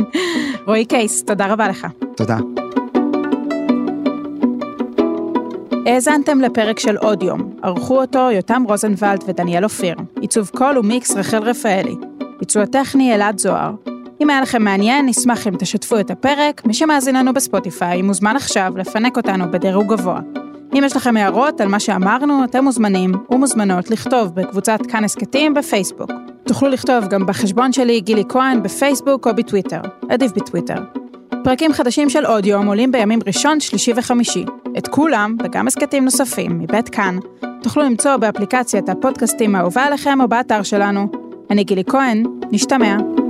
רועי 0.67 0.85
קייס, 0.85 1.23
תודה 1.23 1.47
רבה 1.47 1.67
לך. 1.67 1.87
תודה. 2.15 2.37
האזנתם 5.85 6.41
לפרק 6.41 6.79
של 6.79 6.97
עוד 6.97 7.23
יום. 7.23 7.55
ערכו 7.63 8.01
אותו 8.01 8.29
יותם 8.31 8.63
רוזנבלד 8.67 9.23
ודניאל 9.27 9.63
אופיר. 9.63 9.95
עיצוב 10.21 10.51
קול 10.55 10.77
ומיקס 10.77 11.11
רחל 11.11 11.43
רפאלי. 11.43 11.95
ביצוע 12.41 12.65
טכני 12.65 13.15
אלעד 13.15 13.39
זוהר. 13.39 13.71
אם 14.21 14.29
היה 14.29 14.41
לכם 14.41 14.63
מעניין, 14.63 15.05
נשמח 15.05 15.47
אם 15.47 15.55
תשתפו 15.59 15.99
את 15.99 16.11
הפרק. 16.11 16.65
מי 16.65 16.73
שמאזין 16.73 17.15
לנו 17.15 17.33
בספוטיפיי 17.33 18.01
מוזמן 18.01 18.35
עכשיו 18.35 18.73
לפנק 18.75 19.17
אותנו 19.17 19.51
בדירוג 19.51 19.93
גבוה. 19.93 20.19
אם 20.73 20.83
יש 20.85 20.95
לכם 20.95 21.17
הערות 21.17 21.61
על 21.61 21.67
מה 21.67 21.79
שאמרנו, 21.79 22.43
אתם 22.43 22.63
מוזמנים 22.63 23.11
ומוזמנות 23.29 23.89
לכתוב 23.89 24.35
בקבוצת 24.35 24.79
כאן 24.89 25.03
הסכתים 25.03 25.53
בפייסבוק. 25.53 26.11
תוכלו 26.43 26.69
לכתוב 26.69 27.07
גם 27.07 27.25
בחשבון 27.25 27.73
שלי 27.73 27.99
גילי 27.99 28.23
כהן 28.29 28.63
בפייסבוק 28.63 29.27
או 29.27 29.35
בטוויטר, 29.35 29.81
עדיף 30.09 30.31
בטוויטר. 30.31 30.83
פרקים 31.43 31.73
חדשים 31.73 32.09
של 32.09 32.25
עוד 32.25 32.45
יום 32.45 32.67
עולים 32.67 32.91
בימים 32.91 33.19
ראשון, 33.27 33.59
שלישי 33.59 33.91
וחמישי. 33.95 34.45
את 34.77 34.87
כולם, 34.87 35.35
וגם 35.43 35.67
הסכתים 35.67 36.05
נוספים, 36.05 36.59
מבית 36.59 36.89
כאן, 36.89 37.17
תוכלו 37.61 37.83
למצוא 37.83 38.15
באפליקציית 38.17 38.89
הפודקאסטים 38.89 39.55
האהובה 39.55 39.83
עליכם 39.83 40.21
או 40.21 40.27
באתר 40.27 40.63
שלנו. 40.63 41.30
אני 41.51 41.63
גילי 41.63 41.83
כהן, 41.85 42.23
נשתמע. 42.51 43.20